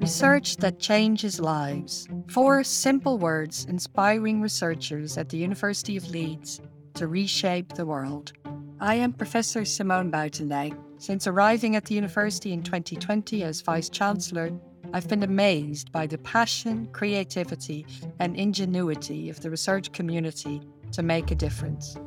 Research 0.00 0.56
that 0.56 0.78
changes 0.78 1.38
lives. 1.38 2.08
Four 2.28 2.64
simple 2.64 3.18
words 3.18 3.66
inspiring 3.66 4.40
researchers 4.40 5.18
at 5.18 5.28
the 5.28 5.36
University 5.36 5.98
of 5.98 6.08
Leeds 6.08 6.62
to 6.94 7.06
reshape 7.06 7.74
the 7.74 7.84
world. 7.84 8.32
I 8.80 8.94
am 8.94 9.12
Professor 9.12 9.66
Simone 9.66 10.10
Buitendijk. 10.10 10.74
Since 10.96 11.26
arriving 11.26 11.76
at 11.76 11.84
the 11.84 11.94
university 11.94 12.54
in 12.54 12.62
2020 12.62 13.42
as 13.42 13.60
Vice 13.60 13.90
Chancellor, 13.90 14.50
I've 14.94 15.06
been 15.06 15.22
amazed 15.22 15.92
by 15.92 16.06
the 16.06 16.16
passion, 16.16 16.88
creativity, 16.92 17.84
and 18.20 18.34
ingenuity 18.36 19.28
of 19.28 19.40
the 19.40 19.50
research 19.50 19.92
community 19.92 20.62
to 20.92 21.02
make 21.02 21.30
a 21.30 21.34
difference. 21.34 21.98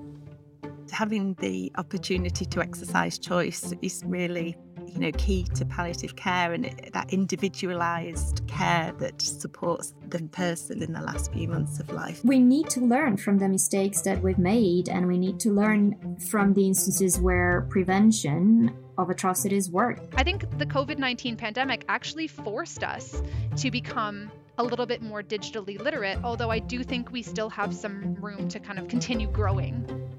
Having 0.92 1.36
the 1.36 1.72
opportunity 1.78 2.46
to 2.46 2.60
exercise 2.60 3.20
choice 3.20 3.72
is 3.84 4.02
really 4.04 4.58
you 4.94 5.00
know 5.00 5.12
key 5.18 5.44
to 5.56 5.66
palliative 5.66 6.16
care 6.16 6.54
and 6.54 6.66
that 6.94 7.12
individualized 7.12 8.42
care 8.48 8.94
that 9.00 9.22
supports 9.22 9.94
the 10.10 10.22
person 10.32 10.84
in 10.84 10.94
the 10.94 11.02
last 11.02 11.32
few 11.34 11.48
months 11.48 11.80
of 11.80 11.92
life. 11.92 12.24
We 12.24 12.40
need 12.40 12.70
to 12.72 12.82
learn 12.82 13.18
from 13.18 13.40
the 13.40 13.50
mistakes 13.50 14.02
that 14.02 14.22
we've 14.22 14.38
made 14.38 14.90
and 14.90 15.08
we 15.08 15.18
need 15.18 15.40
to 15.42 15.52
learn 15.52 16.18
from 16.30 16.54
the 16.54 16.68
instances 16.68 17.20
where 17.20 17.68
prevention 17.70 18.76
of 18.98 19.10
atrocities 19.10 19.70
work. 19.70 20.00
I 20.16 20.24
think 20.24 20.58
the 20.60 20.66
COVID 20.66 20.98
19 20.98 21.36
pandemic 21.36 21.86
actually 21.88 22.28
forced 22.28 22.84
us 22.84 23.22
to 23.58 23.72
become 23.72 24.32
a 24.60 24.64
little 24.64 24.86
bit 24.86 25.02
more 25.02 25.24
digitally 25.24 25.80
literate, 25.80 26.20
although 26.24 26.52
I 26.52 26.60
do 26.60 26.84
think 26.84 27.12
we 27.12 27.24
still 27.24 27.50
have 27.50 27.74
some 27.74 28.14
room 28.16 28.48
to 28.50 28.60
kind 28.60 28.78
of 28.78 28.88
continue 28.88 29.28
growing. 29.28 30.13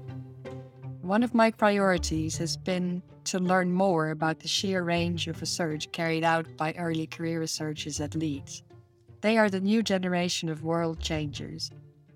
One 1.05 1.21
of 1.21 1.35
my 1.35 1.51
priorities 1.51 2.35
has 2.39 2.57
been 2.57 3.03
to 3.25 3.37
learn 3.37 3.71
more 3.71 4.09
about 4.09 4.39
the 4.39 4.47
sheer 4.47 4.81
range 4.81 5.27
of 5.27 5.39
research 5.39 5.91
carried 5.91 6.23
out 6.23 6.47
by 6.57 6.73
early 6.79 7.05
career 7.05 7.39
researchers 7.39 8.01
at 8.01 8.15
Leeds. 8.15 8.63
They 9.21 9.37
are 9.37 9.51
the 9.51 9.59
new 9.59 9.83
generation 9.83 10.49
of 10.49 10.63
world 10.63 10.99
changers, 10.99 11.69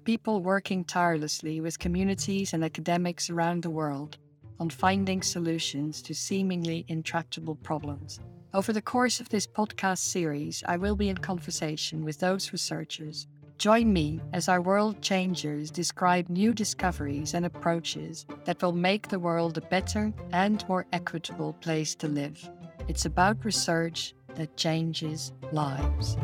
people 0.06 0.42
working 0.42 0.84
tirelessly 0.84 1.62
with 1.62 1.78
communities 1.78 2.54
and 2.54 2.64
academics 2.64 3.30
around 3.30 3.62
the 3.62 3.70
world 3.70 4.18
on 4.60 4.72
finding 4.72 5.22
solutions 5.22 6.02
to 6.02 6.16
seemingly 6.16 6.84
intractable 6.88 7.58
problems. 7.58 8.20
Over 8.56 8.74
the 8.74 8.82
course 8.82 9.20
of 9.20 9.30
this 9.30 9.46
podcast 9.46 10.00
series, 10.00 10.64
I 10.68 10.78
will 10.78 10.96
be 10.96 11.10
in 11.10 11.18
conversation 11.20 12.04
with 12.04 12.20
those 12.20 12.52
researchers 12.52 13.28
Join 13.60 13.92
me 13.92 14.22
as 14.32 14.48
our 14.48 14.62
world 14.62 15.02
changers 15.02 15.70
describe 15.70 16.30
new 16.30 16.54
discoveries 16.54 17.34
and 17.34 17.46
approaches 17.46 18.26
that 18.46 18.62
will 18.62 18.72
make 18.72 19.10
the 19.10 19.20
world 19.20 19.58
a 19.58 19.62
better 19.62 20.14
and 20.32 20.66
more 20.70 20.86
equitable 20.94 21.52
place 21.52 21.94
to 21.96 22.08
live. 22.08 22.50
It's 22.88 23.04
about 23.04 23.44
research 23.44 24.14
that 24.36 24.56
changes 24.56 25.34
lives. 25.52 26.16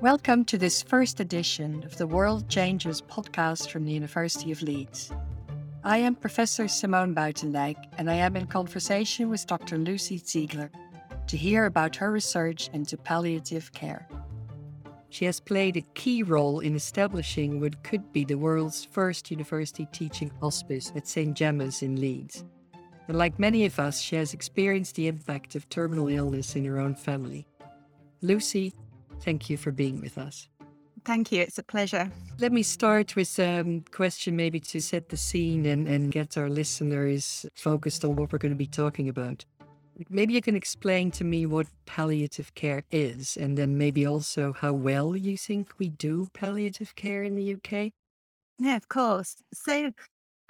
Welcome 0.00 0.44
to 0.44 0.56
this 0.56 0.80
first 0.80 1.18
edition 1.18 1.82
of 1.82 1.96
the 1.96 2.06
World 2.06 2.48
Changers 2.48 3.02
podcast 3.02 3.68
from 3.68 3.84
the 3.84 3.90
University 3.90 4.52
of 4.52 4.62
Leeds. 4.62 5.10
I 5.82 5.96
am 5.96 6.14
Professor 6.14 6.68
Simone 6.68 7.14
Buitendijk, 7.14 7.76
and 7.96 8.10
I 8.10 8.14
am 8.16 8.36
in 8.36 8.46
conversation 8.46 9.30
with 9.30 9.46
Dr. 9.46 9.78
Lucy 9.78 10.18
Ziegler 10.18 10.70
to 11.26 11.38
hear 11.38 11.64
about 11.64 11.96
her 11.96 12.12
research 12.12 12.68
into 12.74 12.98
palliative 12.98 13.72
care. 13.72 14.06
She 15.08 15.24
has 15.24 15.40
played 15.40 15.78
a 15.78 15.86
key 15.94 16.22
role 16.22 16.60
in 16.60 16.76
establishing 16.76 17.60
what 17.60 17.82
could 17.82 18.12
be 18.12 18.26
the 18.26 18.34
world's 18.34 18.84
first 18.84 19.30
university 19.30 19.88
teaching 19.90 20.30
hospice 20.38 20.92
at 20.94 21.08
St. 21.08 21.34
Gemma's 21.34 21.80
in 21.80 21.98
Leeds. 21.98 22.44
And 23.08 23.16
like 23.16 23.38
many 23.38 23.64
of 23.64 23.80
us, 23.80 24.02
she 24.02 24.16
has 24.16 24.34
experienced 24.34 24.96
the 24.96 25.08
impact 25.08 25.54
of 25.54 25.66
terminal 25.70 26.08
illness 26.08 26.56
in 26.56 26.64
her 26.66 26.78
own 26.78 26.94
family. 26.94 27.46
Lucy, 28.20 28.74
thank 29.22 29.48
you 29.48 29.56
for 29.56 29.72
being 29.72 30.02
with 30.02 30.18
us. 30.18 30.46
Thank 31.04 31.32
you. 31.32 31.42
It's 31.42 31.58
a 31.58 31.62
pleasure. 31.62 32.10
Let 32.38 32.52
me 32.52 32.62
start 32.62 33.16
with 33.16 33.38
a 33.38 33.60
um, 33.60 33.84
question 33.90 34.36
maybe 34.36 34.60
to 34.60 34.80
set 34.80 35.08
the 35.08 35.16
scene 35.16 35.66
and, 35.66 35.88
and 35.88 36.12
get 36.12 36.36
our 36.36 36.48
listeners 36.48 37.46
focused 37.54 38.04
on 38.04 38.16
what 38.16 38.32
we're 38.32 38.38
going 38.38 38.52
to 38.52 38.56
be 38.56 38.66
talking 38.66 39.08
about. 39.08 39.44
Maybe 40.08 40.32
you 40.32 40.40
can 40.40 40.56
explain 40.56 41.10
to 41.12 41.24
me 41.24 41.44
what 41.44 41.66
palliative 41.84 42.54
care 42.54 42.84
is, 42.90 43.36
and 43.36 43.58
then 43.58 43.76
maybe 43.76 44.06
also 44.06 44.54
how 44.54 44.72
well 44.72 45.14
you 45.14 45.36
think 45.36 45.72
we 45.78 45.90
do 45.90 46.28
palliative 46.32 46.94
care 46.96 47.22
in 47.22 47.34
the 47.34 47.54
UK. 47.54 47.92
Yeah, 48.58 48.76
of 48.76 48.88
course. 48.88 49.36
So, 49.52 49.92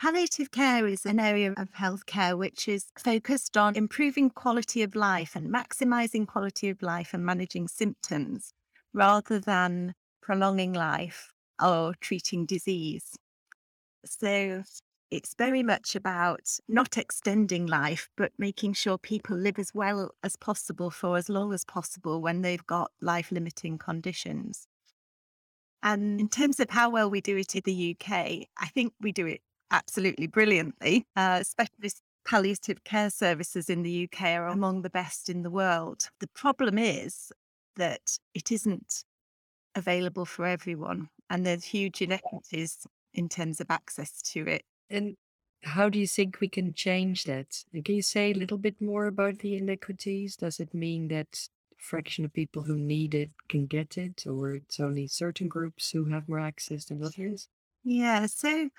palliative 0.00 0.52
care 0.52 0.86
is 0.86 1.04
an 1.04 1.18
area 1.18 1.52
of 1.56 1.72
healthcare 1.72 2.38
which 2.38 2.68
is 2.68 2.86
focused 2.96 3.56
on 3.56 3.76
improving 3.76 4.30
quality 4.30 4.82
of 4.82 4.94
life 4.94 5.34
and 5.34 5.52
maximizing 5.52 6.26
quality 6.28 6.68
of 6.68 6.80
life 6.80 7.12
and 7.12 7.24
managing 7.24 7.66
symptoms 7.66 8.52
rather 8.92 9.38
than 9.38 9.94
prolonging 10.22 10.72
life 10.72 11.32
or 11.62 11.94
treating 12.00 12.46
disease. 12.46 13.16
So 14.04 14.62
it's 15.10 15.34
very 15.34 15.62
much 15.62 15.96
about 15.96 16.58
not 16.68 16.96
extending 16.96 17.66
life, 17.66 18.08
but 18.16 18.32
making 18.38 18.74
sure 18.74 18.96
people 18.96 19.36
live 19.36 19.58
as 19.58 19.74
well 19.74 20.12
as 20.22 20.36
possible 20.36 20.90
for 20.90 21.16
as 21.16 21.28
long 21.28 21.52
as 21.52 21.64
possible 21.64 22.20
when 22.20 22.42
they've 22.42 22.66
got 22.66 22.92
life 23.00 23.32
limiting 23.32 23.76
conditions. 23.76 24.66
And 25.82 26.20
in 26.20 26.28
terms 26.28 26.60
of 26.60 26.70
how 26.70 26.90
well 26.90 27.10
we 27.10 27.20
do 27.20 27.36
it 27.36 27.54
in 27.56 27.62
the 27.64 27.96
UK, 27.98 28.12
I 28.58 28.66
think 28.74 28.92
we 29.00 29.12
do 29.12 29.26
it 29.26 29.40
absolutely 29.70 30.26
brilliantly. 30.26 31.06
Uh, 31.16 31.42
specialist 31.42 32.02
palliative 32.26 32.84
care 32.84 33.10
services 33.10 33.70
in 33.70 33.82
the 33.82 34.04
UK 34.04 34.22
are 34.36 34.48
among 34.48 34.82
the 34.82 34.90
best 34.90 35.28
in 35.28 35.42
the 35.42 35.50
world. 35.50 36.10
The 36.20 36.28
problem 36.28 36.78
is 36.78 37.32
that 37.76 38.18
it 38.34 38.52
isn't 38.52 39.04
available 39.74 40.24
for 40.24 40.46
everyone. 40.46 41.10
And 41.28 41.46
there's 41.46 41.64
huge 41.64 42.02
inequities 42.02 42.86
in 43.14 43.28
terms 43.28 43.60
of 43.60 43.70
access 43.70 44.20
to 44.22 44.46
it. 44.46 44.62
And 44.88 45.16
how 45.62 45.88
do 45.88 45.98
you 45.98 46.06
think 46.06 46.40
we 46.40 46.48
can 46.48 46.72
change 46.74 47.24
that? 47.24 47.64
Can 47.84 47.94
you 47.94 48.02
say 48.02 48.30
a 48.30 48.34
little 48.34 48.58
bit 48.58 48.80
more 48.80 49.06
about 49.06 49.38
the 49.38 49.56
inequities? 49.56 50.36
Does 50.36 50.58
it 50.58 50.74
mean 50.74 51.08
that 51.08 51.48
fraction 51.78 52.24
of 52.24 52.32
people 52.32 52.62
who 52.62 52.76
need 52.76 53.14
it 53.14 53.30
can 53.48 53.66
get 53.66 53.96
it, 53.96 54.26
or 54.26 54.54
it's 54.54 54.80
only 54.80 55.06
certain 55.06 55.48
groups 55.48 55.90
who 55.90 56.06
have 56.06 56.28
more 56.28 56.40
access 56.40 56.86
than 56.86 57.02
others? 57.02 57.48
Yeah. 57.84 58.26
So, 58.26 58.70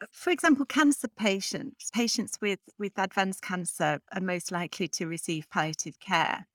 uh, 0.00 0.06
for 0.12 0.30
example, 0.30 0.64
cancer 0.64 1.08
patients, 1.08 1.90
patients 1.92 2.38
with, 2.40 2.60
with 2.78 2.92
advanced 2.96 3.42
cancer 3.42 4.00
are 4.12 4.20
most 4.20 4.52
likely 4.52 4.88
to 4.88 5.06
receive 5.06 5.50
palliative 5.50 5.98
care. 6.00 6.46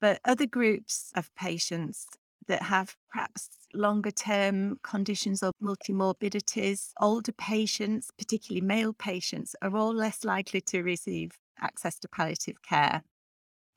But 0.00 0.20
other 0.24 0.46
groups 0.46 1.12
of 1.14 1.34
patients 1.34 2.06
that 2.50 2.62
have 2.62 2.96
perhaps 3.12 3.48
longer 3.72 4.10
term 4.10 4.76
conditions 4.82 5.40
or 5.40 5.52
multimorbidities, 5.62 6.90
older 7.00 7.30
patients, 7.30 8.10
particularly 8.18 8.60
male 8.60 8.92
patients, 8.92 9.54
are 9.62 9.76
all 9.76 9.94
less 9.94 10.24
likely 10.24 10.60
to 10.60 10.82
receive 10.82 11.30
access 11.60 11.96
to 12.00 12.08
palliative 12.08 12.60
care. 12.62 13.04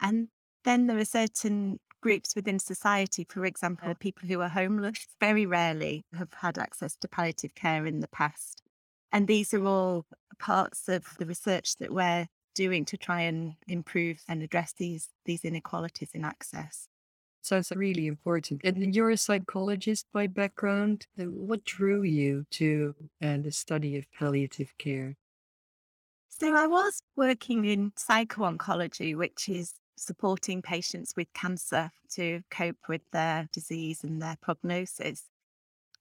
And 0.02 0.30
then 0.66 0.88
there 0.88 0.98
are 0.98 1.06
certain 1.06 1.80
groups 2.02 2.36
within 2.36 2.58
society, 2.58 3.28
for 3.30 3.46
example, 3.46 3.94
people 4.00 4.28
who 4.28 4.42
are 4.42 4.50
homeless, 4.50 5.06
very 5.20 5.46
rarely 5.46 6.04
have 6.18 6.34
had 6.34 6.58
access 6.58 6.96
to 6.96 7.08
palliative 7.08 7.54
care 7.54 7.86
in 7.86 8.00
the 8.00 8.08
past. 8.08 8.64
And 9.12 9.28
these 9.28 9.54
are 9.54 9.64
all 9.64 10.08
parts 10.40 10.90
of 10.90 11.06
the 11.20 11.28
research 11.28 11.78
that 11.78 11.94
we're 11.94 12.26
doing 12.56 12.86
to 12.86 12.98
try 12.98 13.22
and 13.22 13.54
improve 13.68 14.24
and 14.28 14.42
address 14.42 14.74
these, 14.76 15.10
these 15.26 15.46
inequalities 15.46 16.10
in 16.16 16.26
access. 16.26 16.88
Sounds 17.44 17.74
really 17.76 18.08
important. 18.08 18.62
And 18.64 18.96
you're 18.96 19.10
a 19.10 19.18
psychologist 19.18 20.08
by 20.14 20.28
background. 20.28 21.08
What 21.18 21.66
drew 21.66 22.02
you 22.02 22.46
to 22.52 22.96
uh, 23.22 23.38
the 23.38 23.52
study 23.52 23.98
of 23.98 24.06
palliative 24.18 24.74
care? 24.78 25.18
So 26.30 26.56
I 26.56 26.68
was 26.68 27.02
working 27.18 27.66
in 27.66 27.92
psycho-oncology, 27.98 29.18
which 29.18 29.50
is 29.50 29.74
supporting 29.98 30.62
patients 30.62 31.16
with 31.18 31.28
cancer 31.34 31.92
to 32.14 32.42
cope 32.50 32.78
with 32.88 33.02
their 33.12 33.50
disease 33.52 34.06
and 34.06 34.22
their 34.22 34.38
prognosis. 34.42 35.24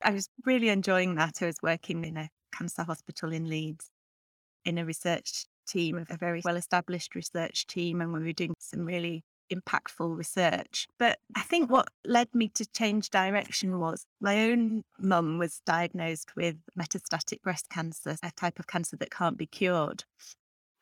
I 0.01 0.13
was 0.13 0.29
really 0.47 0.69
enjoying 0.69 1.17
that. 1.17 1.43
I 1.43 1.47
was 1.47 1.59
working 1.61 2.05
in 2.05 2.17
a 2.17 2.31
cancer 2.57 2.85
hospital 2.85 3.33
in 3.33 3.49
Leeds 3.49 3.91
in 4.65 4.79
a 4.79 4.85
research 4.85 5.47
team, 5.67 6.07
a 6.09 6.17
very 6.17 6.41
well 6.45 6.57
established 6.57 7.17
research 7.17 7.67
team, 7.67 8.01
and 8.01 8.13
we 8.13 8.21
were 8.21 8.33
doing 8.33 8.55
some 8.61 8.85
really 8.85 9.25
impactful 9.55 10.17
research. 10.17 10.89
But 10.99 11.19
I 11.35 11.43
think 11.43 11.71
what 11.71 11.89
led 12.05 12.35
me 12.35 12.49
to 12.49 12.67
change 12.67 13.11
direction 13.11 13.79
was 13.79 14.07
my 14.21 14.51
own 14.51 14.85
mum 14.99 15.39
was 15.39 15.61
diagnosed 15.67 16.35
with 16.37 16.57
metastatic 16.79 17.43
breast 17.43 17.69
cancer, 17.69 18.17
a 18.23 18.31
type 18.33 18.59
of 18.59 18.67
cancer 18.67 18.97
that 18.97 19.11
can't 19.11 19.39
be 19.39 19.47
cured. 19.47 20.05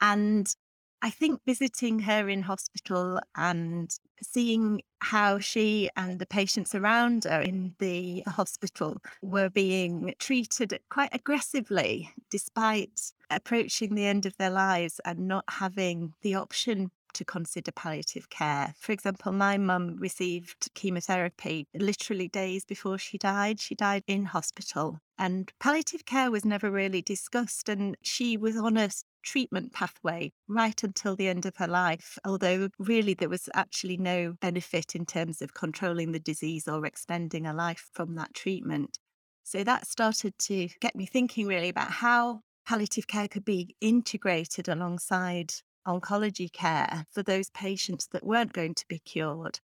And 0.00 0.54
I 1.02 1.10
think 1.10 1.40
visiting 1.46 2.00
her 2.00 2.28
in 2.28 2.42
hospital 2.42 3.20
and 3.34 3.90
seeing 4.22 4.82
how 4.98 5.38
she 5.38 5.88
and 5.96 6.18
the 6.18 6.26
patients 6.26 6.74
around 6.74 7.24
her 7.24 7.40
in 7.40 7.74
the 7.78 8.22
hospital 8.26 8.98
were 9.22 9.48
being 9.48 10.14
treated 10.18 10.78
quite 10.90 11.08
aggressively 11.14 12.10
despite 12.28 13.12
approaching 13.30 13.94
the 13.94 14.04
end 14.04 14.26
of 14.26 14.36
their 14.36 14.50
lives 14.50 15.00
and 15.06 15.26
not 15.26 15.44
having 15.48 16.12
the 16.20 16.34
option 16.34 16.90
to 17.20 17.24
consider 17.26 17.70
palliative 17.70 18.30
care. 18.30 18.74
For 18.78 18.92
example, 18.92 19.30
my 19.30 19.58
mum 19.58 19.96
received 19.98 20.70
chemotherapy 20.74 21.66
literally 21.74 22.28
days 22.28 22.64
before 22.64 22.96
she 22.96 23.18
died. 23.18 23.60
She 23.60 23.74
died 23.74 24.04
in 24.06 24.24
hospital, 24.24 25.00
and 25.18 25.52
palliative 25.60 26.06
care 26.06 26.30
was 26.30 26.46
never 26.46 26.70
really 26.70 27.02
discussed. 27.02 27.68
And 27.68 27.94
she 28.00 28.38
was 28.38 28.56
on 28.56 28.78
a 28.78 28.88
treatment 29.22 29.74
pathway 29.74 30.32
right 30.48 30.82
until 30.82 31.14
the 31.14 31.28
end 31.28 31.44
of 31.44 31.56
her 31.56 31.68
life, 31.68 32.18
although 32.24 32.70
really 32.78 33.12
there 33.12 33.28
was 33.28 33.50
actually 33.52 33.98
no 33.98 34.32
benefit 34.40 34.94
in 34.94 35.04
terms 35.04 35.42
of 35.42 35.52
controlling 35.52 36.12
the 36.12 36.18
disease 36.18 36.66
or 36.66 36.86
extending 36.86 37.44
her 37.44 37.52
life 37.52 37.90
from 37.92 38.14
that 38.14 38.32
treatment. 38.32 38.98
So 39.42 39.62
that 39.62 39.86
started 39.86 40.38
to 40.38 40.68
get 40.80 40.96
me 40.96 41.04
thinking 41.04 41.46
really 41.46 41.68
about 41.68 41.90
how 41.90 42.40
palliative 42.66 43.06
care 43.06 43.28
could 43.28 43.44
be 43.44 43.76
integrated 43.82 44.68
alongside 44.68 45.52
oncology 45.86 46.52
care 46.52 47.06
for 47.10 47.22
those 47.22 47.50
patients 47.50 48.08
that 48.12 48.24
weren't 48.24 48.52
going 48.52 48.74
to 48.74 48.84
be 48.88 48.98
cured. 48.98 49.60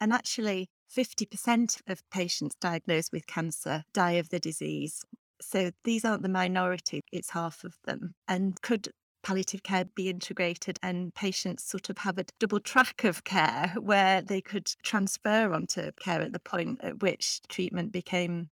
And 0.00 0.12
actually, 0.12 0.68
50% 0.94 1.80
of 1.88 2.08
patients 2.10 2.56
diagnosed 2.60 3.12
with 3.12 3.26
cancer 3.26 3.84
die 3.92 4.12
of 4.12 4.28
the 4.28 4.38
disease. 4.38 5.04
So 5.40 5.70
these 5.84 6.04
aren't 6.04 6.22
the 6.22 6.28
minority, 6.28 7.02
it's 7.12 7.30
half 7.30 7.64
of 7.64 7.76
them. 7.84 8.14
And 8.28 8.60
could 8.62 8.88
palliative 9.22 9.62
care 9.64 9.84
be 9.84 10.08
integrated 10.08 10.78
and 10.84 11.12
patients 11.12 11.64
sort 11.64 11.90
of 11.90 11.98
have 11.98 12.16
a 12.16 12.24
double 12.38 12.60
track 12.60 13.02
of 13.02 13.24
care 13.24 13.74
where 13.80 14.22
they 14.22 14.40
could 14.40 14.70
transfer 14.84 15.52
onto 15.52 15.90
care 16.00 16.20
at 16.20 16.32
the 16.32 16.38
point 16.38 16.78
at 16.82 17.02
which 17.02 17.40
treatment 17.48 17.90
became 17.90 18.48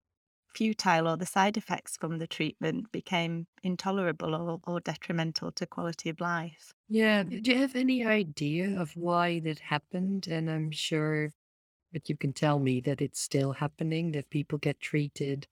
futile 0.54 1.08
or 1.08 1.16
the 1.16 1.26
side 1.26 1.56
effects 1.56 1.96
from 1.96 2.18
the 2.18 2.26
treatment 2.26 2.92
became 2.92 3.46
intolerable 3.62 4.34
or, 4.34 4.60
or 4.66 4.80
detrimental 4.80 5.52
to 5.52 5.66
quality 5.66 6.08
of 6.10 6.20
life. 6.20 6.72
Yeah. 6.88 7.22
Do 7.24 7.50
you 7.50 7.58
have 7.58 7.76
any 7.76 8.04
idea 8.04 8.78
of 8.80 8.96
why 8.96 9.40
that 9.40 9.58
happened? 9.58 10.26
And 10.26 10.50
I'm 10.50 10.70
sure 10.70 11.30
that 11.92 12.08
you 12.10 12.16
can 12.16 12.32
tell 12.32 12.58
me 12.60 12.80
that 12.82 13.02
it's 13.02 13.20
still 13.20 13.52
happening, 13.54 14.12
that 14.12 14.30
people 14.30 14.58
get 14.58 14.80
treated 14.80 15.48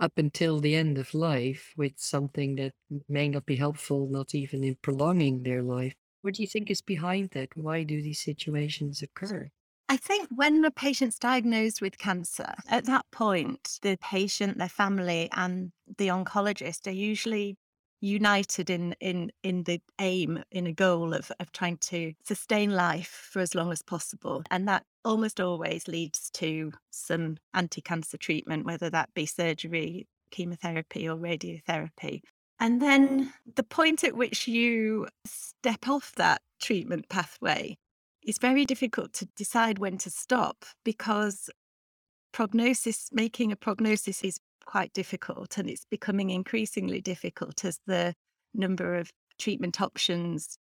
up 0.00 0.18
until 0.18 0.60
the 0.60 0.74
end 0.76 0.98
of 0.98 1.14
life 1.14 1.74
with 1.76 1.98
something 1.98 2.56
that 2.56 2.74
may 3.08 3.28
not 3.28 3.46
be 3.46 3.56
helpful, 3.56 4.08
not 4.08 4.34
even 4.34 4.64
in 4.64 4.76
prolonging 4.76 5.42
their 5.44 5.62
life. 5.62 5.94
What 6.22 6.34
do 6.34 6.42
you 6.42 6.48
think 6.48 6.70
is 6.70 6.82
behind 6.82 7.30
that? 7.30 7.56
Why 7.56 7.84
do 7.84 8.02
these 8.02 8.20
situations 8.20 9.02
occur? 9.02 9.50
I 9.94 9.96
think 9.96 10.28
when 10.34 10.64
a 10.64 10.72
patient's 10.72 11.20
diagnosed 11.20 11.80
with 11.80 11.98
cancer, 11.98 12.52
at 12.68 12.84
that 12.86 13.06
point, 13.12 13.78
the 13.82 13.96
patient, 14.02 14.58
their 14.58 14.68
family, 14.68 15.28
and 15.30 15.70
the 15.98 16.08
oncologist 16.08 16.88
are 16.88 17.00
usually 17.12 17.56
united 18.00 18.70
in 18.70 18.96
in 18.98 19.30
in 19.44 19.62
the 19.62 19.80
aim 20.00 20.42
in 20.50 20.66
a 20.66 20.72
goal 20.72 21.14
of 21.14 21.30
of 21.38 21.52
trying 21.52 21.76
to 21.76 22.12
sustain 22.24 22.70
life 22.70 23.28
for 23.30 23.38
as 23.38 23.54
long 23.54 23.70
as 23.70 23.82
possible. 23.82 24.42
And 24.50 24.66
that 24.66 24.82
almost 25.04 25.38
always 25.38 25.86
leads 25.86 26.28
to 26.42 26.72
some 26.90 27.36
anti-cancer 27.54 28.18
treatment 28.18 28.66
whether 28.66 28.90
that 28.90 29.14
be 29.14 29.26
surgery 29.26 30.08
chemotherapy 30.32 31.08
or 31.08 31.16
radiotherapy. 31.16 32.22
And 32.58 32.82
then 32.82 33.32
the 33.54 33.62
point 33.62 34.02
at 34.02 34.16
which 34.16 34.48
you 34.48 35.06
step 35.24 35.86
off 35.86 36.10
that 36.16 36.42
treatment 36.60 37.08
pathway 37.08 37.76
is 38.24 38.38
very 38.38 38.64
difficult 38.64 39.12
to 39.14 39.26
decide 39.36 39.78
when 39.78 39.98
to 39.98 40.10
stop 40.10 40.64
because 40.84 41.50
prognosis 42.32 43.08
making 43.12 43.52
a 43.52 43.56
prognosis 43.56 44.22
is 44.22 44.38
quite 44.64 44.92
difficult 44.92 45.58
and 45.58 45.68
it's 45.68 45.84
becoming 45.90 46.30
increasingly 46.30 47.00
difficult 47.00 47.64
as 47.64 47.78
the 47.86 48.14
number 48.54 48.96
of 48.96 49.10
treatment 49.38 49.80
options 49.80 50.58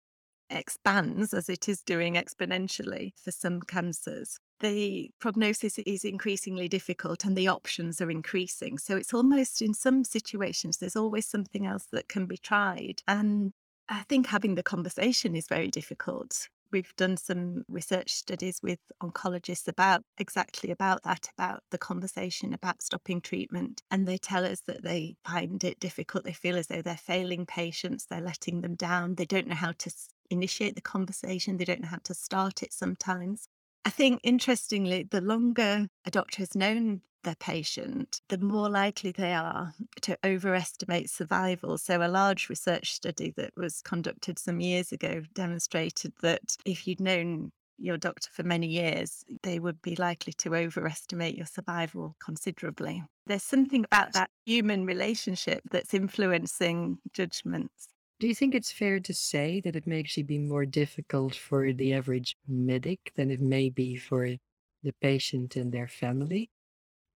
expands 0.49 1.33
as 1.33 1.47
it 1.49 1.69
is 1.69 1.81
doing 1.81 2.15
exponentially 2.15 3.11
for 3.23 3.31
some 3.31 3.61
cancers. 3.61 4.37
The 4.59 5.09
prognosis 5.19 5.79
is 5.79 6.03
increasingly 6.03 6.67
difficult 6.67 7.23
and 7.23 7.35
the 7.35 7.47
options 7.47 8.01
are 8.01 8.11
increasing. 8.11 8.77
So 8.77 8.97
it's 8.97 9.13
almost 9.13 9.61
in 9.61 9.73
some 9.73 10.03
situations, 10.03 10.77
there's 10.77 10.95
always 10.95 11.25
something 11.25 11.65
else 11.65 11.87
that 11.91 12.09
can 12.09 12.25
be 12.25 12.37
tried. 12.37 13.01
And 13.07 13.53
I 13.87 14.03
think 14.09 14.27
having 14.27 14.55
the 14.55 14.63
conversation 14.63 15.35
is 15.35 15.47
very 15.47 15.69
difficult 15.69 16.47
we've 16.71 16.95
done 16.95 17.17
some 17.17 17.63
research 17.67 18.11
studies 18.11 18.59
with 18.63 18.79
oncologists 19.01 19.67
about 19.67 20.03
exactly 20.17 20.71
about 20.71 21.03
that, 21.03 21.29
about 21.37 21.63
the 21.71 21.77
conversation 21.77 22.53
about 22.53 22.81
stopping 22.81 23.21
treatment. 23.21 23.81
And 23.91 24.07
they 24.07 24.17
tell 24.17 24.45
us 24.45 24.61
that 24.61 24.83
they 24.83 25.15
find 25.25 25.63
it 25.63 25.79
difficult. 25.79 26.23
They 26.23 26.33
feel 26.33 26.57
as 26.57 26.67
though 26.67 26.81
they're 26.81 26.97
failing 26.97 27.45
patients, 27.45 28.05
they're 28.05 28.21
letting 28.21 28.61
them 28.61 28.75
down, 28.75 29.15
they 29.15 29.25
don't 29.25 29.47
know 29.47 29.55
how 29.55 29.73
to 29.79 29.91
initiate 30.29 30.75
the 30.75 30.81
conversation, 30.81 31.57
they 31.57 31.65
don't 31.65 31.81
know 31.81 31.87
how 31.89 31.99
to 32.03 32.13
start 32.13 32.63
it 32.63 32.73
sometimes. 32.73 33.47
I 33.83 33.89
think 33.89 34.21
interestingly, 34.23 35.07
the 35.09 35.21
longer 35.21 35.87
a 36.05 36.11
doctor 36.11 36.39
has 36.39 36.55
known 36.55 37.01
their 37.23 37.35
patient, 37.35 38.21
the 38.29 38.37
more 38.37 38.69
likely 38.69 39.11
they 39.11 39.33
are 39.33 39.73
to 40.01 40.17
overestimate 40.23 41.09
survival. 41.09 41.77
So, 41.77 42.01
a 42.01 42.07
large 42.07 42.49
research 42.49 42.93
study 42.93 43.33
that 43.37 43.51
was 43.55 43.81
conducted 43.81 44.39
some 44.39 44.59
years 44.59 44.91
ago 44.91 45.23
demonstrated 45.33 46.13
that 46.21 46.57
if 46.65 46.87
you'd 46.87 46.99
known 46.99 47.51
your 47.77 47.97
doctor 47.97 48.29
for 48.31 48.43
many 48.43 48.67
years, 48.67 49.23
they 49.43 49.59
would 49.59 49.81
be 49.81 49.95
likely 49.95 50.33
to 50.33 50.55
overestimate 50.55 51.35
your 51.35 51.47
survival 51.47 52.15
considerably. 52.23 53.03
There's 53.25 53.43
something 53.43 53.85
about 53.85 54.13
that 54.13 54.29
human 54.45 54.85
relationship 54.85 55.63
that's 55.71 55.93
influencing 55.93 56.99
judgments. 57.13 57.87
Do 58.19 58.27
you 58.27 58.35
think 58.35 58.53
it's 58.55 58.71
fair 58.71 58.99
to 58.99 59.13
say 59.13 59.59
that 59.61 59.75
it 59.75 59.87
may 59.87 59.99
actually 59.99 60.23
be 60.23 60.37
more 60.37 60.65
difficult 60.65 61.35
for 61.35 61.73
the 61.73 61.91
average 61.93 62.37
medic 62.47 63.11
than 63.15 63.31
it 63.31 63.41
may 63.41 63.69
be 63.69 63.97
for 63.97 64.37
the 64.83 64.93
patient 65.01 65.55
and 65.55 65.71
their 65.71 65.87
family? 65.87 66.49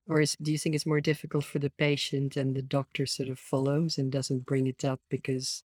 Or 0.07 0.21
is, 0.21 0.35
do 0.41 0.51
you 0.51 0.57
think 0.57 0.75
it's 0.75 0.85
more 0.85 1.01
difficult 1.01 1.45
for 1.45 1.59
the 1.59 1.71
patient 1.71 2.37
and 2.37 2.55
the 2.55 2.61
doctor 2.61 3.05
sort 3.05 3.29
of 3.29 3.39
follows 3.39 3.97
and 3.97 4.11
doesn't 4.11 4.45
bring 4.45 4.67
it 4.67 4.85
up 4.85 5.01
because 5.09 5.63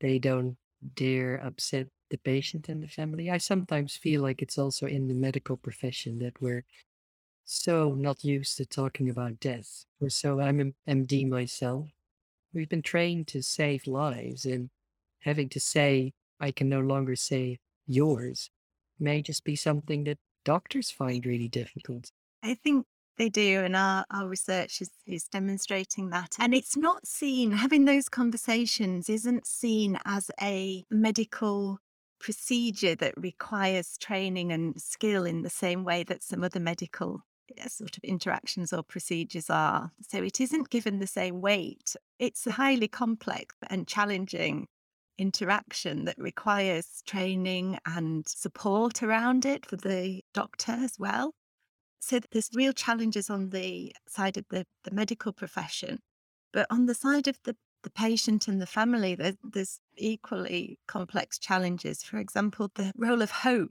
they 0.00 0.18
don't 0.18 0.56
dare 0.94 1.36
upset 1.36 1.88
the 2.10 2.18
patient 2.18 2.68
and 2.68 2.82
the 2.82 2.88
family? 2.88 3.30
I 3.30 3.38
sometimes 3.38 3.96
feel 3.96 4.20
like 4.20 4.42
it's 4.42 4.58
also 4.58 4.86
in 4.86 5.08
the 5.08 5.14
medical 5.14 5.56
profession 5.56 6.18
that 6.18 6.40
we're 6.42 6.64
so 7.44 7.94
not 7.94 8.22
used 8.22 8.58
to 8.58 8.66
talking 8.66 9.08
about 9.08 9.40
death. 9.40 9.86
We're 9.98 10.10
so, 10.10 10.40
I'm 10.40 10.60
an 10.60 10.74
MD 10.86 11.26
myself. 11.26 11.88
We've 12.52 12.68
been 12.68 12.82
trained 12.82 13.28
to 13.28 13.42
save 13.42 13.86
lives 13.86 14.44
and 14.44 14.70
having 15.20 15.48
to 15.50 15.60
say, 15.60 16.12
I 16.38 16.50
can 16.50 16.68
no 16.68 16.80
longer 16.80 17.16
say 17.16 17.58
yours 17.86 18.50
may 18.98 19.22
just 19.22 19.44
be 19.44 19.56
something 19.56 20.04
that 20.04 20.18
doctors 20.44 20.90
find 20.90 21.24
really 21.24 21.48
difficult. 21.48 22.12
I 22.42 22.54
think 22.54 22.86
they 23.20 23.28
do, 23.28 23.60
and 23.60 23.76
our, 23.76 24.04
our 24.10 24.26
research 24.26 24.80
is, 24.80 24.90
is 25.06 25.24
demonstrating 25.24 26.08
that. 26.08 26.34
And 26.38 26.54
it's 26.54 26.76
not 26.76 27.06
seen, 27.06 27.52
having 27.52 27.84
those 27.84 28.08
conversations 28.08 29.10
isn't 29.10 29.46
seen 29.46 29.98
as 30.06 30.30
a 30.40 30.84
medical 30.90 31.78
procedure 32.18 32.94
that 32.94 33.12
requires 33.18 33.98
training 33.98 34.52
and 34.52 34.80
skill 34.80 35.24
in 35.24 35.42
the 35.42 35.50
same 35.50 35.84
way 35.84 36.02
that 36.04 36.22
some 36.22 36.42
other 36.42 36.60
medical 36.60 37.20
eh, 37.58 37.68
sort 37.68 37.98
of 37.98 38.04
interactions 38.04 38.72
or 38.72 38.82
procedures 38.82 39.50
are. 39.50 39.90
So 40.08 40.22
it 40.22 40.40
isn't 40.40 40.70
given 40.70 40.98
the 40.98 41.06
same 41.06 41.42
weight. 41.42 41.94
It's 42.18 42.46
a 42.46 42.52
highly 42.52 42.88
complex 42.88 43.54
and 43.68 43.86
challenging 43.86 44.66
interaction 45.18 46.06
that 46.06 46.16
requires 46.16 47.02
training 47.06 47.78
and 47.84 48.26
support 48.26 49.02
around 49.02 49.44
it 49.44 49.66
for 49.66 49.76
the 49.76 50.22
doctor 50.32 50.72
as 50.72 50.98
well. 50.98 51.34
So 52.00 52.18
there's 52.32 52.50
real 52.54 52.72
challenges 52.72 53.30
on 53.30 53.50
the 53.50 53.94
side 54.08 54.36
of 54.36 54.46
the, 54.50 54.66
the 54.84 54.90
medical 54.90 55.32
profession. 55.32 56.00
But 56.52 56.66
on 56.70 56.86
the 56.86 56.94
side 56.94 57.28
of 57.28 57.38
the, 57.44 57.54
the 57.82 57.90
patient 57.90 58.48
and 58.48 58.60
the 58.60 58.66
family, 58.66 59.14
there, 59.14 59.34
there's 59.44 59.78
equally 59.96 60.78
complex 60.88 61.38
challenges. 61.38 62.02
For 62.02 62.18
example, 62.18 62.70
the 62.74 62.92
role 62.96 63.22
of 63.22 63.30
hope. 63.30 63.70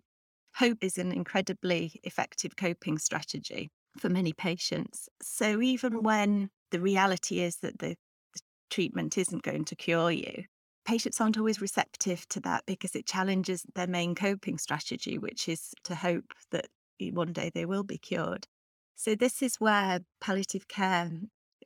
Hope 0.56 0.78
is 0.82 0.98
an 0.98 1.12
incredibly 1.12 2.00
effective 2.04 2.56
coping 2.56 2.98
strategy 2.98 3.70
for 3.98 4.10
many 4.10 4.34
patients. 4.34 5.10
So 5.22 5.62
even 5.62 5.96
oh. 5.96 6.02
when 6.02 6.50
the 6.72 6.80
reality 6.80 7.40
is 7.40 7.58
that 7.58 7.80
the, 7.80 7.96
the 8.34 8.42
treatment 8.70 9.18
isn't 9.18 9.44
going 9.44 9.66
to 9.66 9.76
cure 9.76 10.12
you, 10.12 10.46
patients 10.86 11.20
aren't 11.20 11.38
always 11.38 11.62
receptive 11.62 12.28
to 12.30 12.40
that 12.42 12.64
because 12.66 12.96
it 12.96 13.06
challenges 13.06 13.66
their 13.76 13.88
main 13.88 14.16
coping 14.16 14.58
strategy, 14.58 15.18
which 15.18 15.48
is 15.48 15.74
to 15.84 15.96
hope 15.96 16.34
that 16.52 16.68
one 17.00 17.34
day 17.34 17.52
they 17.54 17.66
will 17.66 17.84
be 17.84 17.98
cured. 17.98 18.48
So, 18.96 19.16
this 19.16 19.42
is 19.42 19.56
where 19.56 20.02
palliative 20.20 20.68
care 20.68 21.10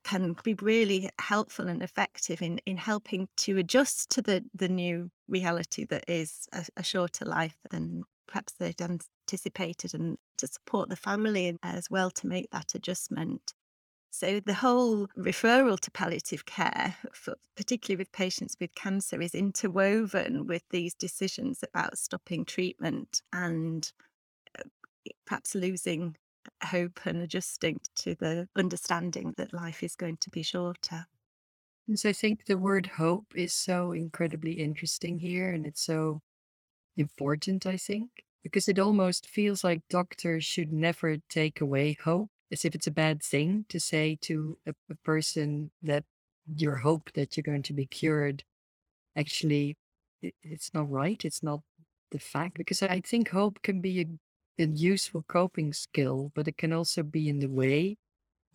can 0.04 0.36
be 0.44 0.54
really 0.56 1.10
helpful 1.20 1.68
and 1.68 1.82
effective 1.82 2.42
in, 2.42 2.60
in 2.66 2.78
helping 2.78 3.28
to 3.38 3.58
adjust 3.58 4.10
to 4.12 4.22
the, 4.22 4.44
the 4.54 4.68
new 4.68 5.10
reality 5.28 5.86
that 5.86 6.04
is 6.08 6.48
a, 6.54 6.66
a 6.78 6.84
shorter 6.84 7.26
life 7.26 7.56
than 7.72 8.04
perhaps 8.28 8.54
they'd 8.54 8.82
anticipated 8.82 9.94
and 9.94 10.18
to 10.38 10.48
support 10.48 10.90
the 10.90 10.96
family 10.96 11.58
as 11.64 11.90
well 11.90 12.12
to 12.12 12.28
make 12.28 12.50
that 12.52 12.76
adjustment. 12.76 13.54
So 14.10 14.40
the 14.40 14.54
whole 14.54 15.08
referral 15.18 15.80
to 15.80 15.92
palliative 15.92 16.46
care, 16.46 16.96
for, 17.14 17.36
particularly 17.56 17.98
with 17.98 18.12
patients 18.12 18.56
with 18.60 18.76
cancer, 18.76 19.20
is 19.20 19.34
interwoven 19.34 20.46
with 20.46 20.62
these 20.70 20.94
decisions 20.94 21.64
about 21.64 21.98
stopping 21.98 22.46
treatment 22.46 23.24
and 23.32 23.92
perhaps 25.26 25.56
losing 25.56 26.16
hope 26.64 27.00
and 27.06 27.22
adjusting 27.22 27.80
to 27.96 28.16
the 28.16 28.48
understanding 28.56 29.34
that 29.38 29.54
life 29.54 29.84
is 29.84 29.96
going 29.96 30.18
to 30.18 30.30
be 30.30 30.44
shorter. 30.44 31.06
So 31.96 32.10
I 32.10 32.14
think 32.14 32.46
the 32.46 32.58
word 32.58 32.88
hope 32.88 33.28
is 33.36 33.54
so 33.54 33.92
incredibly 33.92 34.54
interesting 34.54 35.20
here 35.20 35.52
and 35.52 35.66
it's 35.66 35.84
so 35.86 36.22
important, 36.96 37.66
I 37.66 37.78
think, 37.78 38.10
because 38.44 38.68
it 38.68 38.80
almost 38.80 39.28
feels 39.28 39.64
like 39.64 39.82
doctors 39.90 40.46
should 40.46 40.72
never 40.72 41.18
take 41.30 41.60
away 41.60 41.98
hope 42.02 42.30
as 42.52 42.64
if 42.64 42.76
it's 42.76 42.88
a 42.88 42.92
bad 42.92 43.22
thing 43.22 43.66
to 43.70 43.80
say 43.80 44.18
to 44.22 44.58
a, 44.68 44.74
a 44.90 44.96
person 45.04 45.72
that 45.82 46.04
your 46.56 46.76
hope 46.76 47.12
that 47.14 47.36
you're 47.36 47.44
going 47.44 47.64
to 47.64 47.74
be 47.74 47.86
cured 47.86 48.44
actually 49.18 49.78
it, 50.22 50.36
it's 50.44 50.74
not 50.74 50.90
right 50.90 51.24
it's 51.24 51.42
not 51.42 51.62
the 52.12 52.20
fact 52.20 52.58
because 52.58 52.84
i 52.84 53.00
think 53.00 53.30
hope 53.30 53.62
can 53.64 53.82
be 53.82 54.02
a, 54.02 54.06
a 54.60 54.66
useful 54.66 55.24
coping 55.28 55.74
skill 55.74 56.32
but 56.36 56.48
it 56.48 56.58
can 56.58 56.74
also 56.74 57.04
be 57.04 57.30
in 57.30 57.40
the 57.40 57.50
way 57.50 57.98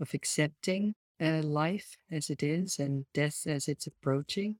of 0.00 0.14
accepting 0.14 0.94
uh, 1.20 1.42
life 1.42 1.96
as 2.10 2.30
it 2.30 2.42
is 2.42 2.78
and 2.78 3.04
death 3.12 3.46
as 3.46 3.68
it's 3.68 3.86
approaching 3.86 4.56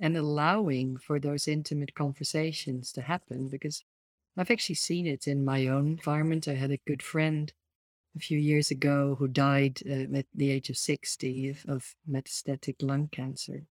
and 0.00 0.16
allowing 0.16 0.96
for 0.96 1.20
those 1.20 1.46
intimate 1.46 1.94
conversations 1.94 2.92
to 2.92 3.00
happen 3.00 3.48
because 3.48 3.84
I've 4.36 4.50
actually 4.50 4.74
seen 4.74 5.06
it 5.06 5.28
in 5.28 5.44
my 5.44 5.68
own 5.68 5.86
environment. 5.86 6.48
I 6.48 6.54
had 6.54 6.72
a 6.72 6.80
good 6.86 7.02
friend 7.02 7.52
a 8.16 8.18
few 8.18 8.38
years 8.38 8.70
ago 8.70 9.16
who 9.18 9.28
died 9.28 9.80
uh, 9.88 10.16
at 10.16 10.26
the 10.34 10.50
age 10.50 10.70
of 10.70 10.76
60 10.76 11.50
of, 11.50 11.64
of 11.68 11.94
metastatic 12.10 12.76
lung 12.82 13.08
cancer. 13.08 13.62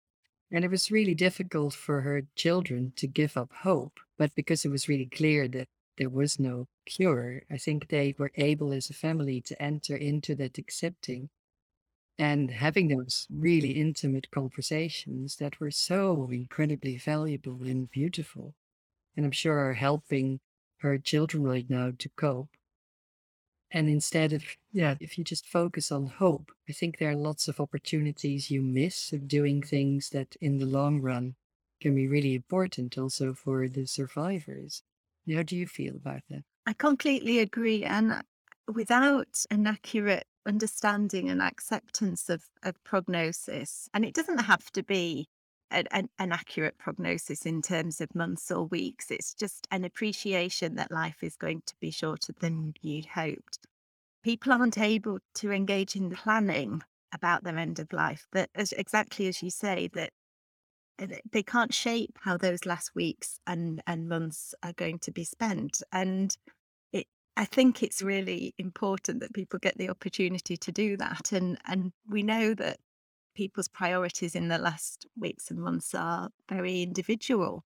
And 0.53 0.65
it 0.65 0.71
was 0.71 0.91
really 0.91 1.15
difficult 1.15 1.75
for 1.75 2.03
her 2.03 2.23
children 2.37 2.93
to 2.97 3.07
give 3.07 3.37
up 3.37 3.51
hope. 3.53 3.99
But 4.19 4.35
because 4.35 4.65
it 4.65 4.71
was 4.71 4.89
really 4.89 5.07
clear 5.07 5.49
that 5.49 5.69
there 5.99 6.09
was 6.09 6.39
no 6.39 6.69
cure, 6.87 7.43
I 7.51 7.59
think 7.59 7.89
they 7.89 8.15
were 8.19 8.33
able 8.37 8.73
as 8.73 8.91
a 8.91 8.95
family 8.95 9.41
to 9.43 9.63
enter 9.63 9.97
into 9.97 10.35
that 10.37 10.59
accepting 10.59 11.29
and 12.19 12.51
having 12.51 12.89
those 12.89 13.27
really 13.31 13.71
mm-hmm. 13.71 13.89
intimate 13.89 14.31
conversations 14.31 15.37
that 15.37 15.61
were 15.61 15.71
so 15.71 16.29
incredibly 16.31 16.97
valuable 16.97 17.63
and 17.63 17.91
beautiful. 17.91 18.55
And 19.17 19.27
I'm 19.27 19.33
sure 19.33 19.59
are 19.59 19.75
helping 19.75 20.41
her 20.79 20.99
children 20.99 21.45
right 21.45 21.69
now 21.69 21.93
to 21.99 22.09
cope. 22.11 22.51
And 23.71 23.89
instead 23.89 24.33
of, 24.33 24.45
yeah, 24.73 24.97
if 25.01 25.17
you 25.17 25.25
just 25.25 25.47
focus 25.47 25.91
on 25.91 26.07
hope, 26.07 26.53
I 26.69 26.73
think 26.73 26.99
there 26.99 27.11
are 27.11 27.17
lots 27.17 27.49
of 27.49 27.59
opportunities 27.59 28.51
you 28.51 28.61
miss 28.61 29.13
of 29.13 29.27
doing 29.27 29.63
things 29.63 30.11
that 30.11 30.37
in 30.41 30.59
the 30.59 30.67
long 30.67 31.01
run 31.01 31.37
can 31.81 31.95
be 31.95 32.07
really 32.07 32.35
important 32.35 32.99
also 32.99 33.33
for 33.33 33.69
the 33.69 33.87
survivors. 33.87 34.83
How 35.31 35.43
do 35.43 35.57
you 35.57 35.67
feel 35.67 35.97
about 35.97 36.23
that? 36.31 36.43
I 36.67 36.73
completely 36.73 37.39
agree. 37.39 37.85
And 37.85 38.23
without 38.73 39.45
an 39.51 39.67
accurate 39.67 40.27
understanding 40.47 41.29
and 41.29 41.41
acceptance 41.41 42.29
of, 42.29 42.45
of 42.63 42.83
prognosis, 42.85 43.89
and 43.95 44.05
it 44.05 44.15
doesn't 44.15 44.43
have 44.43 44.71
to 44.73 44.83
be 44.83 45.29
an, 45.71 45.87
an, 45.91 46.09
an, 46.19 46.33
accurate 46.33 46.77
prognosis 46.79 47.47
in 47.47 47.63
terms 47.63 48.01
of 48.01 48.15
months 48.15 48.51
or 48.51 48.65
weeks. 48.67 49.11
It's 49.11 49.33
just 49.35 49.67
an 49.71 49.85
appreciation 49.85 50.75
that 50.77 50.91
life 50.91 51.23
is 51.23 51.37
going 51.37 51.63
to 51.67 51.75
be 51.81 51.91
shorter 51.91 52.35
than 52.39 52.75
you'd 52.83 53.07
hoped. 53.07 53.67
People 54.23 54.53
aren't 54.53 54.79
able 54.79 55.19
to 55.37 55.51
engage 55.51 55.97
in 55.97 56.11
planning 56.11 56.83
about 57.15 57.45
their 57.45 57.59
end 57.59 57.79
of 57.79 57.93
life. 57.93 58.27
That, 58.33 58.51
as, 58.55 58.73
exactly 58.73 59.29
as 59.29 59.43
you 59.43 59.51
say, 59.51 59.89
that 59.95 60.11
Uh, 61.01 61.07
they 61.31 61.43
can't 61.43 61.75
shape 61.75 62.19
how 62.23 62.37
those 62.37 62.67
last 62.67 62.95
weeks 62.95 63.39
and, 63.47 63.83
and 63.87 64.09
months 64.09 64.55
are 64.63 64.73
going 64.73 64.99
to 65.01 65.11
be 65.11 65.25
spent. 65.25 65.83
And 65.93 66.37
it, 66.93 67.07
I 67.37 67.45
think 67.45 67.83
it's 67.83 68.03
really 68.03 68.55
important 68.59 69.21
that 69.21 69.35
people 69.35 69.59
get 69.59 69.79
the 69.79 69.91
opportunity 69.91 70.57
to 70.57 70.73
do 70.73 70.97
that. 70.99 71.33
And 71.33 71.59
and 71.67 71.93
we 72.09 72.23
know 72.23 72.55
that 72.55 72.79
people's 73.35 73.69
priorities 73.69 74.35
in 74.35 74.49
the 74.49 74.59
last 74.59 75.07
weeks 75.17 75.51
and 75.51 75.61
months 75.61 75.95
are 75.95 76.31
very 76.49 76.83
individual 76.83 77.65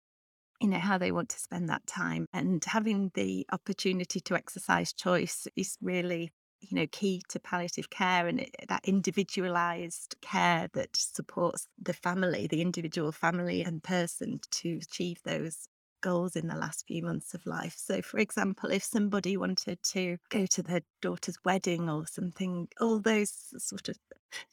you 0.61 0.69
know 0.69 0.79
how 0.79 0.99
they 0.99 1.13
want 1.13 1.29
to 1.29 1.39
spend 1.39 1.69
that 1.69 1.87
time 1.87 2.27
and 2.33 2.65
having 2.65 3.11
the 3.15 3.47
opportunity 3.53 4.21
to 4.21 4.35
exercise 4.35 4.93
choice 4.93 5.47
is 5.57 5.77
really 5.81 6.33
you 6.61 6.75
know 6.77 6.87
key 6.91 7.23
to 7.29 7.39
palliative 7.39 7.91
care 7.91 8.27
and 8.27 8.41
it, 8.41 8.55
that 8.69 8.85
individualized 8.85 10.17
care 10.21 10.69
that 10.75 10.97
supports 10.97 11.69
the 11.81 11.93
family 11.93 12.47
the 12.47 12.61
individual 12.61 13.13
family 13.13 13.63
and 13.63 13.83
person 13.83 14.41
to 14.51 14.79
achieve 14.83 15.21
those 15.25 15.69
goals 16.01 16.37
in 16.37 16.47
the 16.47 16.55
last 16.55 16.87
few 16.87 17.03
months 17.03 17.35
of 17.35 17.45
life. 17.47 17.75
So, 17.77 18.03
for 18.03 18.19
example, 18.19 18.71
if 18.71 18.83
somebody 18.85 19.37
wanted 19.37 19.83
to 19.95 20.19
go 20.29 20.47
to 20.47 20.63
their 20.63 20.83
daughter's 21.03 21.39
wedding 21.45 21.89
or 21.89 22.07
something, 22.07 22.69
all 22.81 23.01
those 23.01 23.33
sort 23.59 23.89
of 23.89 23.99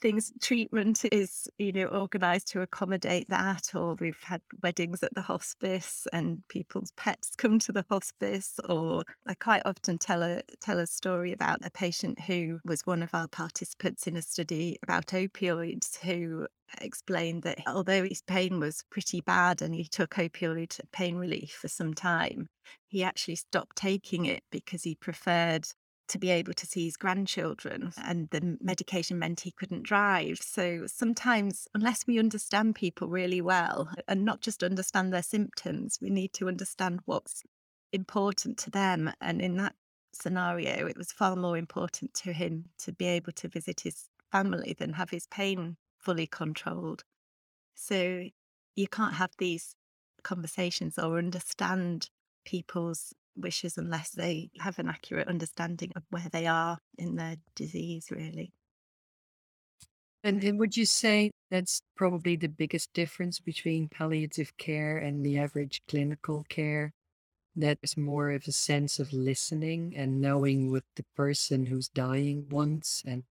things, 0.02 0.32
treatment 0.42 1.04
is, 1.12 1.48
you 1.58 1.72
know, 1.72 1.88
organised 1.88 2.48
to 2.50 2.62
accommodate 2.62 3.30
that. 3.30 3.72
Or 3.74 3.96
we've 3.96 4.22
had 4.22 4.42
weddings 4.64 5.04
at 5.04 5.14
the 5.14 5.22
hospice 5.22 6.08
and 6.14 6.46
people's 6.48 6.92
pets 6.98 7.36
come 7.38 7.60
to 7.60 7.72
the 7.72 7.86
hospice. 7.90 8.60
Or 8.68 9.04
I 9.28 9.34
quite 9.34 9.64
often 9.66 9.98
tell 9.98 10.24
a 10.24 10.42
tell 10.62 10.80
a 10.80 10.88
story 10.88 11.32
about 11.34 11.66
a 11.66 11.72
patient 11.72 12.20
who 12.22 12.60
was 12.66 12.86
one 12.86 13.04
of 13.04 13.10
our 13.14 13.28
participants 13.28 14.08
in 14.08 14.16
a 14.18 14.22
study 14.22 14.78
about 14.84 15.08
opioids 15.08 15.98
who 16.00 16.48
explained 16.82 17.44
that 17.44 17.60
although 17.68 18.04
his 18.04 18.22
pain 18.22 18.60
was 18.60 18.84
pretty 18.90 19.22
bad 19.22 19.62
and 19.62 19.76
he 19.76 19.86
took 19.86 20.16
opioid 20.16 20.80
pain 20.92 21.16
relief 21.16 21.58
for 21.62 21.68
some 21.68 21.94
time, 21.94 22.48
he 22.88 23.04
actually 23.04 23.36
stopped 23.36 23.76
taking 23.76 24.26
it 24.26 24.44
because 24.52 24.84
he 24.84 24.96
preferred 24.96 25.68
to 26.08 26.20
be 26.20 26.30
able 26.30 26.54
to 26.54 26.66
see 26.66 26.86
his 26.86 26.98
grandchildren 26.98 27.92
and 28.04 28.30
the 28.30 28.42
mm. 28.42 28.58
medication 28.62 29.20
meant 29.20 29.42
he 29.42 29.52
couldn't 29.52 29.84
drive. 29.84 30.38
So 30.40 30.84
sometimes, 30.88 31.68
unless 31.74 32.06
we 32.06 32.20
understand 32.20 32.76
people 32.76 33.08
really 33.08 33.42
well 33.42 33.90
and 34.08 34.24
not 34.24 34.42
just 34.42 34.64
understand 34.64 35.12
their 35.12 35.24
symptoms, 35.24 36.00
we 36.02 36.10
need 36.10 36.34
to 36.34 36.48
understand 36.48 37.02
what's 37.06 37.44
important 37.92 38.58
to 38.60 38.72
them. 38.72 39.12
And 39.22 39.42
in 39.42 39.58
that 39.58 39.76
scenario, 40.14 40.88
it 40.88 40.98
was 40.98 41.12
far 41.12 41.36
more 41.36 41.58
important 41.58 42.14
to 42.16 42.34
him 42.34 42.66
to 42.80 42.92
be 42.92 43.06
able 43.06 43.34
to 43.34 43.48
visit 43.48 43.82
his 43.82 44.06
family 44.32 44.76
than 44.78 44.94
have 44.94 45.10
his 45.10 45.28
pain 45.28 45.78
fully 45.98 46.28
controlled. 46.28 47.04
So 47.74 48.26
you 48.76 48.88
can't 48.88 49.16
have 49.16 49.32
these 49.38 49.76
conversations 50.24 50.98
or 50.98 51.18
understand 51.18 52.10
people's 52.46 53.14
wishes 53.36 53.78
unless 53.78 54.12
they 54.12 54.50
have 54.60 54.80
an 54.80 54.88
accurate 54.88 55.28
understanding 55.28 55.92
of 55.96 56.04
where 56.10 56.28
they 56.32 56.48
are 56.48 56.78
in 56.98 57.16
their 57.16 57.38
disease, 57.56 58.08
really. 58.12 58.54
And, 60.24 60.44
and 60.44 60.58
would 60.58 60.76
you 60.76 60.86
say 60.86 61.30
that's 61.52 61.82
probably 61.96 62.36
the 62.36 62.48
biggest 62.48 62.92
difference 62.94 63.40
between 63.40 63.90
palliative 63.90 64.58
care 64.58 64.98
and 64.98 65.24
the 65.24 65.38
average 65.38 65.82
clinical 65.88 66.46
care? 66.50 66.94
That 67.56 67.78
is 67.84 67.96
more 67.96 68.32
of 68.32 68.44
a 68.48 68.52
sense 68.52 69.00
of 69.00 69.14
listening 69.14 69.94
and 69.96 70.20
knowing 70.20 70.72
what 70.72 70.84
the 70.96 71.06
person 71.16 71.68
who's 71.68 71.88
dying 71.88 72.48
wants 72.50 73.04
and 73.06 73.24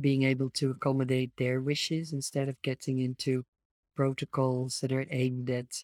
being 0.00 0.22
able 0.22 0.48
to 0.50 0.70
accommodate 0.70 1.32
their 1.36 1.60
wishes 1.60 2.12
instead 2.12 2.48
of 2.48 2.62
getting 2.62 3.00
into 3.00 3.44
protocols 3.96 4.78
that 4.80 4.92
are 4.92 5.06
aimed 5.10 5.50
at 5.50 5.82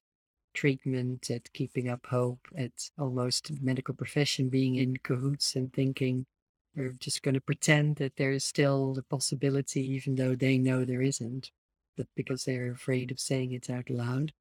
treatment, 0.55 1.31
at 1.31 1.53
keeping 1.53 1.89
up 1.89 2.07
hope, 2.07 2.49
at 2.57 2.91
almost 2.99 3.51
medical 3.63 3.95
profession 3.95 4.49
being 4.49 4.77
in 4.77 4.97
cahoots 4.99 5.57
and 5.57 5.73
thinking 5.73 6.27
we're 6.75 6.93
just 6.93 7.23
going 7.23 7.35
to 7.35 7.41
pretend 7.41 7.97
that 7.97 8.17
there 8.17 8.33
is 8.33 8.45
still 8.45 8.97
a 8.99 9.03
possibility, 9.03 9.87
even 9.93 10.17
though 10.17 10.35
they 10.35 10.59
know 10.59 10.85
there 10.85 11.03
isn't, 11.03 11.51
but 11.97 12.07
because 12.17 12.45
they're 12.45 12.73
afraid 12.73 13.11
of 13.11 13.21
saying 13.21 13.53
it 13.53 13.71
out 13.71 13.91
loud. 13.91 14.33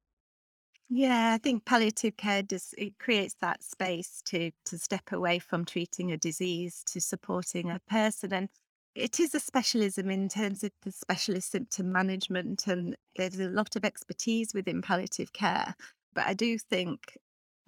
Yeah, 0.88 1.32
I 1.34 1.38
think 1.38 1.64
palliative 1.64 2.16
care 2.16 2.42
does 2.42 2.74
it 2.76 2.98
creates 2.98 3.34
that 3.40 3.62
space 3.62 4.22
to 4.26 4.50
to 4.66 4.78
step 4.78 5.12
away 5.12 5.38
from 5.38 5.64
treating 5.64 6.12
a 6.12 6.16
disease 6.16 6.84
to 6.88 7.00
supporting 7.00 7.70
a 7.70 7.80
person. 7.88 8.32
And 8.32 8.48
it 8.94 9.18
is 9.18 9.34
a 9.34 9.40
specialism 9.40 10.10
in 10.10 10.28
terms 10.28 10.62
of 10.62 10.72
the 10.82 10.92
specialist 10.92 11.50
symptom 11.52 11.90
management, 11.90 12.66
and 12.66 12.96
there's 13.16 13.40
a 13.40 13.48
lot 13.48 13.76
of 13.76 13.84
expertise 13.84 14.52
within 14.54 14.82
palliative 14.82 15.32
care. 15.32 15.74
But 16.14 16.26
I 16.26 16.34
do 16.34 16.58
think 16.58 17.18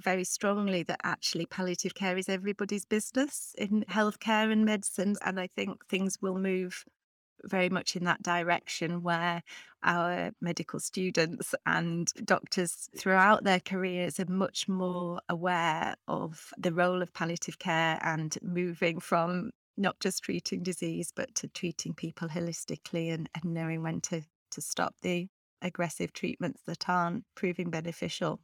very 0.01 0.25
strongly 0.25 0.83
that 0.85 1.01
actually 1.05 1.47
palliative 1.47 1.95
care 1.95 2.17
is 2.19 2.29
everybody's 2.29 2.85
business 2.85 3.55
in 3.59 3.85
healthcare 3.89 4.53
and 4.53 4.65
medicine. 4.65 5.17
And 5.25 5.41
I 5.41 5.49
think 5.49 5.87
things 5.87 6.19
will 6.21 6.39
move 6.39 6.85
very 7.45 7.69
much 7.69 7.97
in 7.97 8.05
that 8.05 8.23
direction 8.23 9.03
where 9.03 9.43
our 9.83 10.33
medical 10.41 10.81
students 10.81 11.55
and 11.65 12.13
doctors 12.25 12.89
throughout 12.99 13.45
their 13.45 13.61
careers 13.61 14.19
are 14.19 14.31
much 14.31 14.69
more 14.69 15.21
aware 15.29 15.95
of 16.09 16.53
the 16.59 16.73
role 16.73 17.03
of 17.03 17.13
palliative 17.13 17.59
care 17.59 17.99
and 18.03 18.37
moving 18.43 19.01
from 19.01 19.51
not 19.77 19.99
just 20.01 20.25
treating 20.25 20.63
disease, 20.63 21.13
but 21.15 21.35
to 21.35 21.49
treating 21.49 21.95
people 21.95 22.29
holistically 22.29 23.13
and, 23.13 23.29
and 23.35 23.53
knowing 23.53 23.83
when 23.83 24.01
to, 24.01 24.23
to 24.51 24.61
stop 24.61 24.95
the 25.03 25.29
aggressive 25.67 26.13
treatments 26.13 26.63
that 26.67 26.89
aren't 26.89 27.25
proving 27.35 27.71
beneficial. 27.71 28.41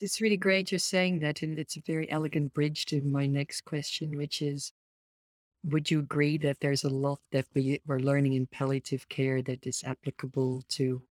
It's 0.00 0.20
really 0.20 0.36
great 0.36 0.70
you're 0.72 0.78
saying 0.78 1.20
that, 1.20 1.42
and 1.42 1.58
it's 1.58 1.76
a 1.76 1.80
very 1.80 2.10
elegant 2.10 2.52
bridge 2.52 2.84
to 2.86 3.00
my 3.02 3.26
next 3.26 3.62
question, 3.62 4.16
which 4.16 4.42
is 4.42 4.72
Would 5.64 5.90
you 5.90 6.00
agree 6.00 6.38
that 6.38 6.60
there's 6.60 6.84
a 6.84 6.90
lot 6.90 7.20
that 7.32 7.46
we, 7.54 7.80
we're 7.86 7.98
learning 8.00 8.34
in 8.34 8.46
palliative 8.46 9.08
care 9.08 9.42
that 9.42 9.66
is 9.66 9.82
applicable 9.84 10.62
to 10.70 11.02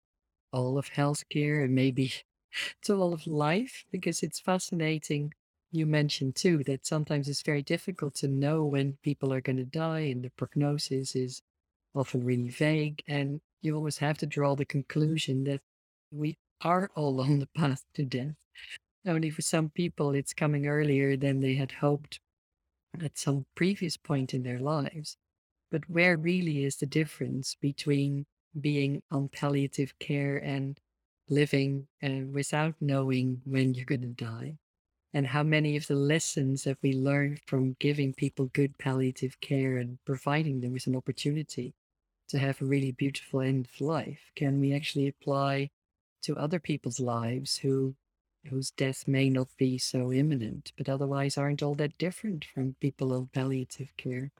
all 0.53 0.77
of 0.77 0.91
healthcare 0.91 1.63
and 1.63 1.75
maybe 1.75 2.13
to 2.83 2.95
all 2.95 3.13
of 3.13 3.27
life? 3.27 3.85
Because 3.91 4.23
it's 4.23 4.39
fascinating. 4.39 5.33
You 5.71 5.85
mentioned 5.87 6.35
too 6.35 6.63
that 6.65 6.85
sometimes 6.85 7.27
it's 7.29 7.41
very 7.43 7.63
difficult 7.63 8.15
to 8.15 8.27
know 8.27 8.65
when 8.65 8.97
people 9.03 9.33
are 9.33 9.41
going 9.41 9.57
to 9.57 9.65
die, 9.65 10.01
and 10.11 10.23
the 10.23 10.31
prognosis 10.31 11.15
is 11.15 11.41
often 11.95 12.23
really 12.23 12.49
vague. 12.49 13.03
And 13.07 13.41
you 13.63 13.75
always 13.75 13.97
have 13.99 14.17
to 14.17 14.25
draw 14.25 14.55
the 14.55 14.65
conclusion 14.65 15.45
that 15.45 15.61
we 16.11 16.37
are 16.61 16.91
all 16.95 17.21
on 17.27 17.39
the 17.39 17.47
path 17.55 17.83
to 17.95 18.03
death. 18.03 18.35
Only 19.05 19.29
for 19.29 19.41
some 19.41 19.69
people, 19.69 20.11
it's 20.11 20.33
coming 20.33 20.67
earlier 20.67 21.17
than 21.17 21.39
they 21.39 21.55
had 21.55 21.71
hoped 21.71 22.19
at 23.01 23.17
some 23.17 23.45
previous 23.55 23.97
point 23.97 24.33
in 24.33 24.43
their 24.43 24.59
lives. 24.59 25.17
But 25.71 25.89
where 25.89 26.17
really 26.17 26.63
is 26.63 26.77
the 26.77 26.85
difference 26.85 27.55
between 27.59 28.25
being 28.59 29.01
on 29.11 29.29
palliative 29.29 29.97
care 29.99 30.37
and 30.37 30.79
living 31.27 31.87
uh, 32.03 32.27
without 32.31 32.75
knowing 32.79 33.41
when 33.45 33.73
you're 33.73 33.85
going 33.85 34.01
to 34.01 34.07
die? 34.25 34.57
And 35.13 35.27
how 35.27 35.43
many 35.43 35.75
of 35.75 35.87
the 35.87 35.95
lessons 35.95 36.63
have 36.63 36.77
we 36.81 36.93
learned 36.93 37.39
from 37.45 37.75
giving 37.79 38.13
people 38.13 38.45
good 38.53 38.77
palliative 38.77 39.39
care 39.41 39.77
and 39.77 39.99
providing 40.05 40.61
them 40.61 40.73
with 40.73 40.87
an 40.87 40.95
opportunity 40.95 41.73
to 42.33 42.39
have 42.39 42.61
a 42.61 42.65
really 42.65 42.91
beautiful 42.91 43.41
end 43.41 43.67
of 43.67 43.81
life 43.81 44.31
can 44.35 44.59
we 44.59 44.73
actually 44.73 45.07
apply 45.07 45.71
to 46.23 46.37
other 46.37 46.59
people's 46.59 46.99
lives 46.99 47.57
who 47.59 47.95
whose 48.49 48.71
death 48.71 49.07
may 49.07 49.29
not 49.29 49.55
be 49.57 49.77
so 49.77 50.11
imminent, 50.13 50.73
but 50.77 50.89
otherwise 50.89 51.37
aren't 51.37 51.63
all 51.63 51.75
that 51.75 51.97
different 51.97 52.45
from 52.45 52.75
people 52.75 53.13
on 53.13 53.27
palliative 53.29 53.95
care. 53.97 54.31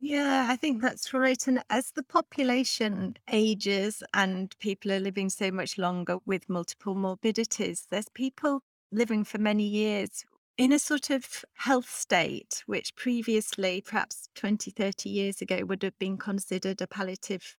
Yeah, 0.00 0.46
I 0.48 0.56
think 0.56 0.80
that's 0.80 1.12
right. 1.12 1.44
And 1.48 1.62
as 1.68 1.90
the 1.92 2.02
population 2.04 3.16
ages 3.30 4.02
and 4.14 4.56
people 4.58 4.92
are 4.92 5.00
living 5.00 5.28
so 5.28 5.50
much 5.50 5.76
longer 5.76 6.18
with 6.24 6.48
multiple 6.48 6.94
morbidities, 6.94 7.86
there's 7.90 8.08
people 8.08 8.62
living 8.92 9.24
for 9.24 9.38
many 9.38 9.64
years 9.66 10.24
in 10.58 10.72
a 10.72 10.78
sort 10.78 11.08
of 11.08 11.44
health 11.54 11.88
state, 11.88 12.64
which 12.66 12.96
previously, 12.96 13.80
perhaps 13.80 14.28
20, 14.34 14.72
30 14.72 15.08
years 15.08 15.40
ago, 15.40 15.64
would 15.64 15.82
have 15.84 15.98
been 15.98 16.18
considered 16.18 16.82
a 16.82 16.86
palliative 16.88 17.56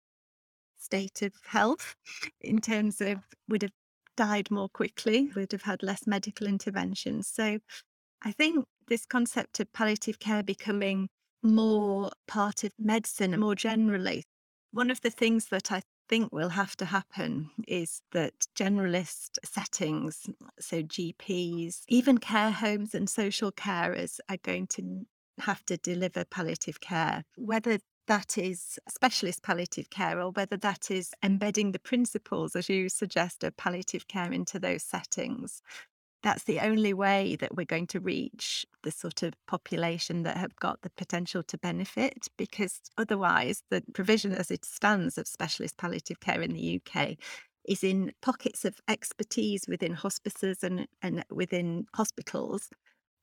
state 0.78 1.22
of 1.22 1.34
health 1.46 1.96
in 2.42 2.60
terms 2.60 3.02
of 3.02 3.20
would 3.48 3.62
have 3.62 3.72
died 4.18 4.52
more 4.52 4.68
quickly, 4.68 5.32
would 5.34 5.54
have 5.54 5.62
had 5.64 5.82
less 5.82 6.06
medical 6.06 6.46
intervention. 6.46 7.24
So 7.24 7.60
I 8.22 8.34
think 8.34 8.66
this 8.90 9.06
concept 9.06 9.62
of 9.62 9.72
palliative 9.72 10.20
care 10.20 10.44
becoming 10.44 11.08
more 11.42 12.12
part 12.28 12.66
of 12.66 12.72
medicine 12.78 13.40
more 13.40 13.56
generally. 13.56 14.26
One 14.72 14.92
of 14.92 15.00
the 15.02 15.10
things 15.10 15.48
that 15.48 15.72
I 15.72 15.82
think 16.10 16.34
will 16.34 16.50
have 16.50 16.76
to 16.78 16.86
happen 16.86 17.52
is 17.68 18.02
that 18.12 18.48
generalist 18.56 19.38
settings, 19.46 20.28
so 20.60 20.82
GPs, 20.82 21.84
even 21.88 22.18
care 22.18 22.52
homes 22.52 22.94
and 22.96 23.10
social 23.10 23.52
carers 23.52 24.20
are 24.28 24.38
going 24.44 24.68
to 24.68 25.06
have 25.40 25.64
to 25.68 25.78
deliver 25.78 26.26
palliative 26.26 26.82
care, 26.82 27.24
whether 27.38 27.78
that 28.08 28.38
is 28.40 28.80
specialist 28.90 29.44
palliative 29.44 29.92
care 29.92 30.20
or 30.20 30.32
whether 30.32 30.58
that 30.58 30.90
is 30.90 31.12
embedding 31.24 31.72
the 31.72 31.80
principles, 31.80 32.56
as 32.56 32.68
you 32.68 32.90
suggest, 32.90 33.44
of 33.44 33.56
palliative 33.56 34.08
care 34.08 34.32
into 34.32 34.60
those 34.60 34.84
settings. 34.84 35.62
That's 36.22 36.44
the 36.44 36.60
only 36.60 36.94
way 36.94 37.38
that 37.38 37.56
we're 37.56 37.66
going 37.66 37.88
to 37.88 38.00
reach 38.00 38.66
the 38.84 38.92
sort 38.92 39.24
of 39.24 39.34
population 39.48 40.24
that 40.24 40.38
have 40.38 40.56
got 40.58 40.82
the 40.82 40.90
potential 40.90 41.44
to 41.44 41.58
benefit, 41.58 42.28
because 42.38 42.82
otherwise, 42.98 43.64
the 43.70 43.84
provision 43.94 44.34
as 44.34 44.52
it 44.52 44.66
stands 44.66 45.18
of 45.18 45.28
specialist 45.28 45.78
palliative 45.78 46.20
care 46.20 46.42
in 46.42 46.54
the 46.54 46.82
UK 46.82 47.16
is 47.66 47.84
in 47.84 48.12
pockets 48.22 48.66
of 48.66 48.76
expertise 48.88 49.66
within 49.68 49.94
hospices 49.94 50.64
and, 50.64 50.88
and 51.02 51.24
within 51.30 51.86
hospitals. 51.94 52.70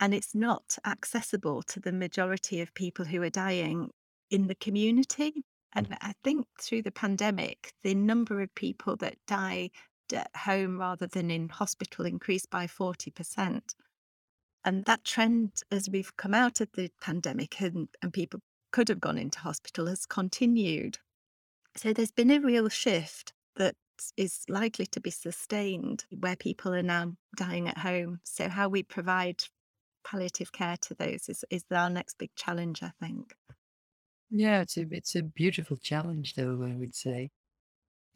And 0.01 0.15
it's 0.15 0.35
not 0.35 0.77
accessible 0.87 1.63
to 1.65 1.81
the 1.81 1.93
majority 1.93 2.61
of 2.61 2.73
people 2.75 3.05
who 3.05 3.23
are 3.23 3.31
dying 3.31 3.91
in 4.31 4.47
the 4.47 4.55
community. 4.55 5.33
Mm. 5.33 5.43
And 5.75 5.99
I 6.01 6.13
think 6.23 6.47
through 6.61 6.83
the 6.83 6.91
pandemic, 6.91 7.73
the 7.83 7.95
number 7.95 8.41
of 8.41 8.55
people 8.55 8.97
that 8.97 9.17
died 9.27 9.71
at 10.13 10.31
home 10.37 10.79
rather 10.79 11.07
than 11.07 11.31
in 11.31 11.49
hospital 11.49 12.05
increased 12.07 12.51
by 12.51 12.67
40%. 12.67 13.61
And 14.65 14.85
that 14.85 15.05
trend, 15.05 15.53
as 15.71 15.89
we've 15.89 16.17
come 16.17 16.35
out 16.35 16.61
of 16.61 16.69
the 16.73 16.91
pandemic 17.01 17.61
and, 17.61 17.89
and 18.03 18.13
people 18.13 18.41
could 18.73 18.89
have 18.89 19.01
gone 19.01 19.19
into 19.19 19.39
hospital, 19.39 19.87
has 19.87 20.07
continued. 20.07 20.99
So 21.77 21.93
there's 21.93 22.11
been 22.11 22.31
a 22.31 22.41
real 22.41 22.69
shift 22.69 23.33
that 23.57 23.77
is 24.17 24.45
likely 24.49 24.87
to 24.87 25.01
be 25.01 25.11
sustained 25.11 26.05
where 26.11 26.37
people 26.37 26.75
are 26.75 26.83
now 26.83 27.13
dying 27.37 27.69
at 27.69 27.79
home. 27.79 28.21
So, 28.25 28.49
how 28.49 28.69
we 28.69 28.83
provide 28.83 29.45
palliative 30.05 30.53
care 30.53 30.77
to 30.83 30.95
those 30.95 31.29
is, 31.29 31.45
is 31.51 31.65
our 31.71 31.91
next 31.91 32.19
big 32.19 32.31
challenge, 32.37 32.83
I 32.83 32.93
think. 33.01 33.35
Yeah, 34.31 34.63
it's 34.63 34.77
a 34.77 34.87
it's 34.91 35.15
a 35.15 35.23
beautiful 35.23 35.77
challenge, 35.77 36.35
though 36.35 36.63
I 36.65 36.75
would 36.77 36.95
say, 36.95 37.31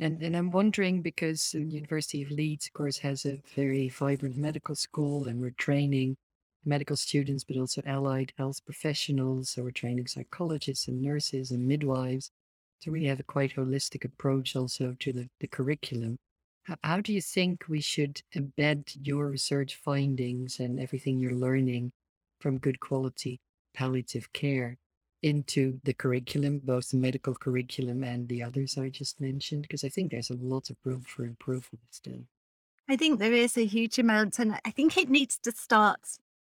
and 0.00 0.22
and 0.22 0.36
I'm 0.36 0.50
wondering 0.50 1.02
because 1.02 1.50
the 1.50 1.60
University 1.60 2.22
of 2.22 2.30
Leeds, 2.30 2.66
of 2.66 2.72
course, 2.72 2.98
has 2.98 3.26
a 3.26 3.40
very 3.54 3.88
vibrant 3.88 4.36
medical 4.36 4.74
school, 4.74 5.28
and 5.28 5.40
we're 5.40 5.50
training 5.50 6.16
medical 6.64 6.96
students, 6.96 7.44
but 7.44 7.56
also 7.56 7.82
allied 7.86 8.32
health 8.36 8.64
professionals. 8.64 9.50
So 9.50 9.62
we're 9.62 9.70
training 9.70 10.06
psychologists 10.06 10.88
and 10.88 11.00
nurses 11.02 11.50
and 11.50 11.66
midwives. 11.66 12.30
So 12.80 12.90
we 12.90 13.04
have 13.04 13.20
a 13.20 13.24
quite 13.24 13.54
holistic 13.54 14.04
approach 14.04 14.56
also 14.56 14.96
to 15.00 15.12
the, 15.12 15.28
the 15.40 15.46
curriculum. 15.46 16.16
How, 16.64 16.76
how 16.82 17.00
do 17.00 17.12
you 17.12 17.20
think 17.20 17.64
we 17.68 17.80
should 17.80 18.22
embed 18.34 18.96
your 19.02 19.28
research 19.28 19.76
findings 19.76 20.60
and 20.60 20.80
everything 20.80 21.18
you're 21.18 21.32
learning 21.32 21.92
from 22.40 22.58
good 22.58 22.80
quality 22.80 23.38
palliative 23.74 24.32
care 24.32 24.76
into 25.22 25.80
the 25.84 25.92
curriculum, 25.92 26.60
both 26.64 26.90
the 26.90 26.96
medical 26.96 27.34
curriculum 27.34 28.04
and 28.04 28.28
the 28.28 28.42
others 28.42 28.78
I 28.78 28.88
just 28.88 29.20
mentioned? 29.20 29.62
Because 29.62 29.84
I 29.84 29.88
think 29.88 30.10
there's 30.10 30.30
a 30.30 30.36
lot 30.36 30.70
of 30.70 30.76
room 30.84 31.02
for 31.02 31.24
improvement 31.24 31.84
still. 31.90 32.24
I 32.88 32.96
think 32.96 33.18
there 33.18 33.32
is 33.32 33.56
a 33.56 33.64
huge 33.64 33.98
amount, 33.98 34.38
and 34.38 34.58
I 34.64 34.70
think 34.70 34.96
it 34.96 35.08
needs 35.08 35.38
to 35.44 35.52
start 35.52 36.00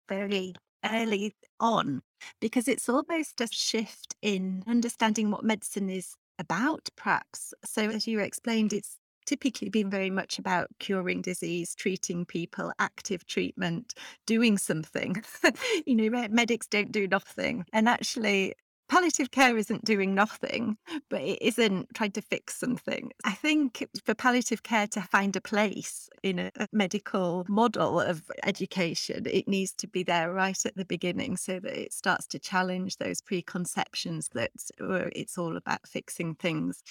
very 0.07 0.53
early 0.85 1.33
on 1.59 2.01
because 2.39 2.67
it's 2.67 2.88
almost 2.88 3.41
a 3.41 3.47
shift 3.47 4.15
in 4.21 4.63
understanding 4.67 5.31
what 5.31 5.43
medicine 5.43 5.89
is 5.89 6.15
about, 6.38 6.89
perhaps. 6.95 7.53
So, 7.63 7.89
as 7.89 8.07
you 8.07 8.19
explained, 8.19 8.73
it's 8.73 8.97
typically 9.25 9.69
been 9.69 9.89
very 9.89 10.09
much 10.09 10.38
about 10.38 10.67
curing 10.79 11.21
disease, 11.21 11.75
treating 11.75 12.25
people, 12.25 12.71
active 12.79 13.25
treatment, 13.25 13.93
doing 14.25 14.57
something. 14.57 15.23
you 15.85 15.95
know, 15.95 16.27
medics 16.29 16.67
don't 16.67 16.91
do 16.91 17.07
nothing. 17.07 17.65
And 17.73 17.89
actually, 17.89 18.53
palliative 18.88 19.32
care 19.32 19.58
isn't 19.58 19.86
doing 19.86 20.13
nothing, 20.13 20.78
but 21.10 21.21
it 21.21 21.41
isn't 21.41 21.93
trying 21.93 22.12
to 22.12 22.21
fix 22.21 22.56
something. 22.56 23.12
I 23.24 23.32
think 23.32 23.88
for 24.04 24.13
palliative 24.13 24.63
care 24.63 24.88
to 24.88 25.02
find 25.02 25.36
a 25.36 25.41
place 25.41 26.10
in 26.24 26.39
a, 26.39 26.52
medical 26.71 27.45
model 27.48 28.00
of 28.02 28.24
education, 28.43 29.26
it 29.30 29.48
needs 29.48 29.71
to 29.74 29.88
be 29.88 30.04
there 30.04 30.32
right 30.32 30.65
at 30.65 30.76
the 30.76 30.86
beginning 30.86 31.38
so 31.38 31.60
that 31.60 31.80
it 31.80 31.93
starts 31.93 32.28
to 32.28 32.39
challenge 32.39 32.98
those 32.98 33.21
preconceptions 33.21 34.30
that 34.34 34.52
it's 34.80 35.38
all 35.38 35.56
about 35.58 35.88
fixing 35.88 36.36
things. 36.36 36.84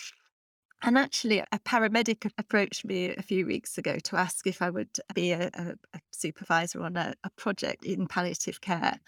And 0.83 0.99
actually, 0.99 1.39
a 1.39 1.59
paramedic 1.65 2.31
approached 2.37 2.85
me 2.85 3.15
a 3.17 3.23
few 3.23 3.47
weeks 3.47 3.79
ago 3.79 3.99
to 4.05 4.17
ask 4.17 4.47
if 4.47 4.61
I 4.61 4.69
would 4.69 4.91
be 5.15 5.33
a, 5.33 5.51
a, 5.55 5.75
a 5.95 6.01
supervisor 6.11 6.83
on 6.83 6.97
a, 6.97 7.15
a 7.25 7.31
project 7.31 7.85
in 7.85 8.07
palliative 8.07 8.61
care. 8.61 9.01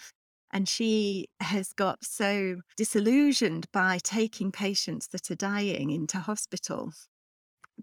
And 0.57 0.67
she 0.67 1.29
has 1.41 1.75
got 1.75 2.03
so 2.03 2.63
disillusioned 2.79 3.67
by 3.73 3.99
taking 4.03 4.51
patients 4.51 5.07
that 5.09 5.31
are 5.31 5.35
dying 5.35 5.91
into 5.91 6.19
hospital 6.19 6.95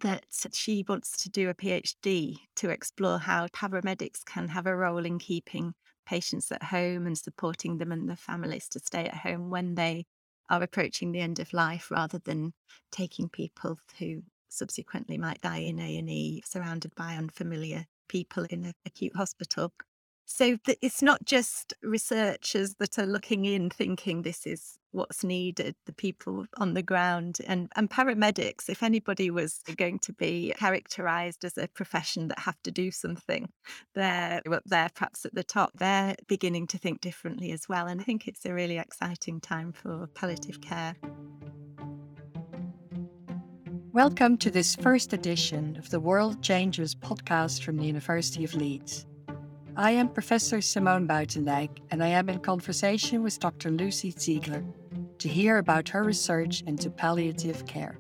that 0.02 0.26
she 0.54 0.84
wants 0.90 1.16
to 1.18 1.30
do 1.30 1.50
a 1.50 1.54
PhD 1.54 2.38
to 2.56 2.72
explore 2.72 3.20
how 3.20 3.46
paramedics 3.50 4.26
can 4.26 4.48
have 4.48 4.66
a 4.66 4.76
role 4.76 5.06
in 5.06 5.20
keeping 5.20 5.76
patients 6.08 6.52
at 6.52 6.64
home 6.64 7.06
and 7.06 7.16
supporting 7.16 7.78
them 7.78 7.92
and 7.92 8.10
their 8.10 8.16
families 8.16 8.68
to 8.70 8.80
stay 8.80 9.06
at 9.06 9.18
home 9.18 9.52
when 9.52 9.76
they 9.76 10.08
are 10.50 10.64
approaching 10.64 11.12
the 11.12 11.20
end 11.20 11.38
of 11.38 11.54
life 11.54 11.92
rather 11.92 12.18
than 12.26 12.54
taking 12.92 13.30
people 13.30 13.78
who 14.00 14.24
subsequently 14.50 15.20
might 15.20 15.42
die 15.42 15.58
in 15.58 15.80
A&E 15.80 16.42
surrounded 16.44 16.96
by 16.96 17.18
unfamiliar 17.18 17.86
people 18.10 18.48
in 18.50 18.66
an 18.66 18.74
acute 18.84 19.16
hospital. 19.16 19.72
So 20.26 20.58
it's 20.66 21.02
not 21.02 21.26
just 21.26 21.74
researchers 21.84 22.76
that 22.76 22.98
are 22.98 23.06
looking 23.06 23.44
in 23.44 23.70
thinking 23.70 24.22
this 24.22 24.48
is 24.48 24.80
what's 24.92 25.24
needed, 25.24 25.76
the 25.86 25.94
people 25.94 26.46
on 26.58 26.76
the 26.76 26.82
ground 26.82 27.40
and, 27.46 27.70
and 27.76 27.90
paramedics, 27.90 28.70
if 28.70 28.84
anybody 28.84 29.30
was 29.30 29.60
going 29.76 30.00
to 30.00 30.14
be 30.14 30.54
characterized 30.58 31.44
as 31.44 31.58
a 31.58 31.68
profession 31.68 32.30
that 32.30 32.40
have 32.40 32.62
to 32.64 32.72
do 32.72 32.90
something, 32.90 33.50
they're 33.96 34.42
up 34.50 34.64
there 34.66 34.90
perhaps 34.96 35.26
at 35.26 35.36
the 35.36 35.44
top. 35.44 35.72
They're 35.76 36.16
beginning 36.28 36.68
to 36.68 36.78
think 36.78 37.02
differently 37.02 37.52
as 37.52 37.68
well. 37.68 37.88
And 37.88 38.00
I 38.00 38.04
think 38.04 38.28
it's 38.28 38.46
a 38.46 38.54
really 38.54 38.78
exciting 38.78 39.42
time 39.42 39.74
for 39.74 40.08
palliative 40.16 40.62
care. 40.62 40.96
Welcome 43.92 44.38
to 44.38 44.50
this 44.50 44.74
first 44.74 45.12
edition 45.12 45.76
of 45.76 45.90
the 45.90 46.00
World 46.00 46.42
Changers 46.42 46.96
podcast 46.96 47.62
from 47.62 47.78
the 47.78 47.86
University 47.86 48.44
of 48.44 48.56
Leeds. 48.56 49.06
I 49.76 49.92
am 49.92 50.10
Professor 50.10 50.62
Simone 50.62 51.08
Buitendijk, 51.08 51.80
and 51.90 52.04
I 52.04 52.10
am 52.10 52.30
in 52.30 52.40
conversation 52.40 53.24
with 53.24 53.40
Dr. 53.40 53.72
Lucy 53.72 54.12
Ziegler 54.12 54.64
to 55.18 55.28
hear 55.28 55.58
about 55.58 55.90
her 55.90 56.04
research 56.04 56.62
into 56.68 56.92
palliative 56.92 57.66
care 57.66 57.98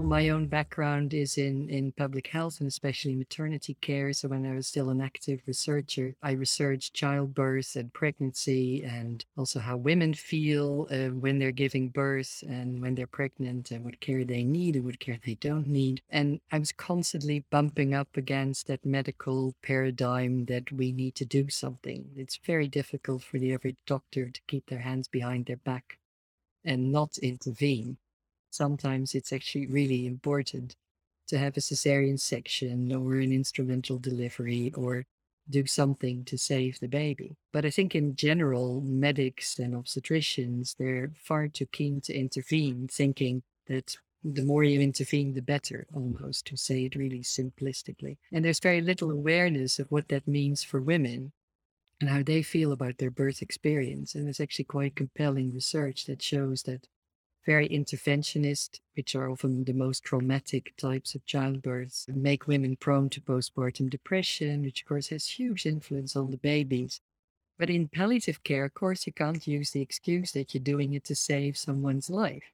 my 0.00 0.28
own 0.28 0.46
background 0.46 1.12
is 1.12 1.36
in, 1.36 1.68
in 1.68 1.92
public 1.92 2.28
health 2.28 2.60
and 2.60 2.68
especially 2.68 3.14
maternity 3.14 3.76
care. 3.80 4.12
So 4.12 4.28
when 4.28 4.46
I 4.46 4.54
was 4.54 4.66
still 4.66 4.90
an 4.90 5.00
active 5.00 5.40
researcher, 5.46 6.14
I 6.22 6.32
researched 6.32 6.94
childbirth 6.94 7.76
and 7.76 7.92
pregnancy 7.92 8.84
and 8.84 9.24
also 9.36 9.58
how 9.58 9.76
women 9.76 10.14
feel 10.14 10.86
uh, 10.90 11.08
when 11.08 11.38
they're 11.38 11.50
giving 11.50 11.88
birth 11.88 12.44
and 12.48 12.80
when 12.80 12.94
they're 12.94 13.06
pregnant 13.06 13.70
and 13.70 13.84
what 13.84 14.00
care 14.00 14.24
they 14.24 14.44
need 14.44 14.76
and 14.76 14.84
what 14.84 15.00
care 15.00 15.18
they 15.24 15.34
don't 15.34 15.66
need. 15.66 16.00
And 16.10 16.40
I 16.52 16.58
was 16.58 16.72
constantly 16.72 17.44
bumping 17.50 17.94
up 17.94 18.16
against 18.16 18.68
that 18.68 18.84
medical 18.84 19.54
paradigm 19.62 20.44
that 20.46 20.70
we 20.70 20.92
need 20.92 21.14
to 21.16 21.24
do 21.24 21.48
something. 21.48 22.10
It's 22.16 22.38
very 22.44 22.68
difficult 22.68 23.22
for 23.22 23.38
the 23.38 23.54
average 23.54 23.78
doctor 23.86 24.30
to 24.30 24.40
keep 24.46 24.66
their 24.68 24.80
hands 24.80 25.08
behind 25.08 25.46
their 25.46 25.56
back 25.56 25.98
and 26.64 26.92
not 26.92 27.18
intervene 27.18 27.98
sometimes 28.56 29.14
it's 29.14 29.32
actually 29.32 29.66
really 29.66 30.06
important 30.06 30.76
to 31.28 31.38
have 31.38 31.56
a 31.56 31.60
cesarean 31.60 32.18
section 32.18 32.92
or 32.92 33.14
an 33.14 33.32
instrumental 33.32 33.98
delivery 33.98 34.72
or 34.76 35.04
do 35.48 35.66
something 35.66 36.24
to 36.24 36.36
save 36.36 36.78
the 36.80 36.88
baby. 36.88 37.36
But 37.52 37.64
I 37.64 37.70
think 37.70 37.94
in 37.94 38.16
general, 38.16 38.80
medics 38.80 39.58
and 39.58 39.74
obstetricians, 39.74 40.76
they're 40.76 41.12
far 41.22 41.48
too 41.48 41.66
keen 41.66 42.00
to 42.02 42.14
intervene, 42.14 42.88
thinking 42.88 43.42
that 43.68 43.96
the 44.24 44.44
more 44.44 44.64
you 44.64 44.80
intervene, 44.80 45.34
the 45.34 45.42
better, 45.42 45.86
almost, 45.94 46.46
to 46.46 46.56
say 46.56 46.84
it 46.84 46.96
really 46.96 47.20
simplistically. 47.20 48.16
And 48.32 48.44
there's 48.44 48.60
very 48.60 48.80
little 48.80 49.10
awareness 49.10 49.78
of 49.78 49.90
what 49.90 50.08
that 50.08 50.26
means 50.26 50.64
for 50.64 50.80
women 50.80 51.32
and 52.00 52.10
how 52.10 52.22
they 52.22 52.42
feel 52.42 52.72
about 52.72 52.98
their 52.98 53.10
birth 53.10 53.40
experience. 53.40 54.14
And 54.14 54.26
there's 54.26 54.40
actually 54.40 54.64
quite 54.66 54.96
compelling 54.96 55.52
research 55.52 56.06
that 56.06 56.22
shows 56.22 56.62
that 56.64 56.88
very 57.46 57.68
interventionist, 57.68 58.80
which 58.94 59.14
are 59.14 59.30
often 59.30 59.64
the 59.64 59.72
most 59.72 60.02
traumatic 60.02 60.74
types 60.76 61.14
of 61.14 61.24
childbirth, 61.24 62.04
make 62.08 62.46
women 62.46 62.76
prone 62.76 63.08
to 63.10 63.20
postpartum 63.20 63.88
depression, 63.88 64.62
which 64.62 64.82
of 64.82 64.88
course 64.88 65.08
has 65.08 65.26
huge 65.26 65.64
influence 65.64 66.16
on 66.16 66.30
the 66.30 66.36
babies. 66.36 67.00
But 67.58 67.70
in 67.70 67.88
palliative 67.88 68.42
care, 68.42 68.64
of 68.64 68.74
course, 68.74 69.06
you 69.06 69.12
can't 69.12 69.46
use 69.46 69.70
the 69.70 69.80
excuse 69.80 70.32
that 70.32 70.52
you're 70.52 70.62
doing 70.62 70.92
it 70.92 71.04
to 71.04 71.14
save 71.14 71.56
someone's 71.56 72.10
life. 72.10 72.52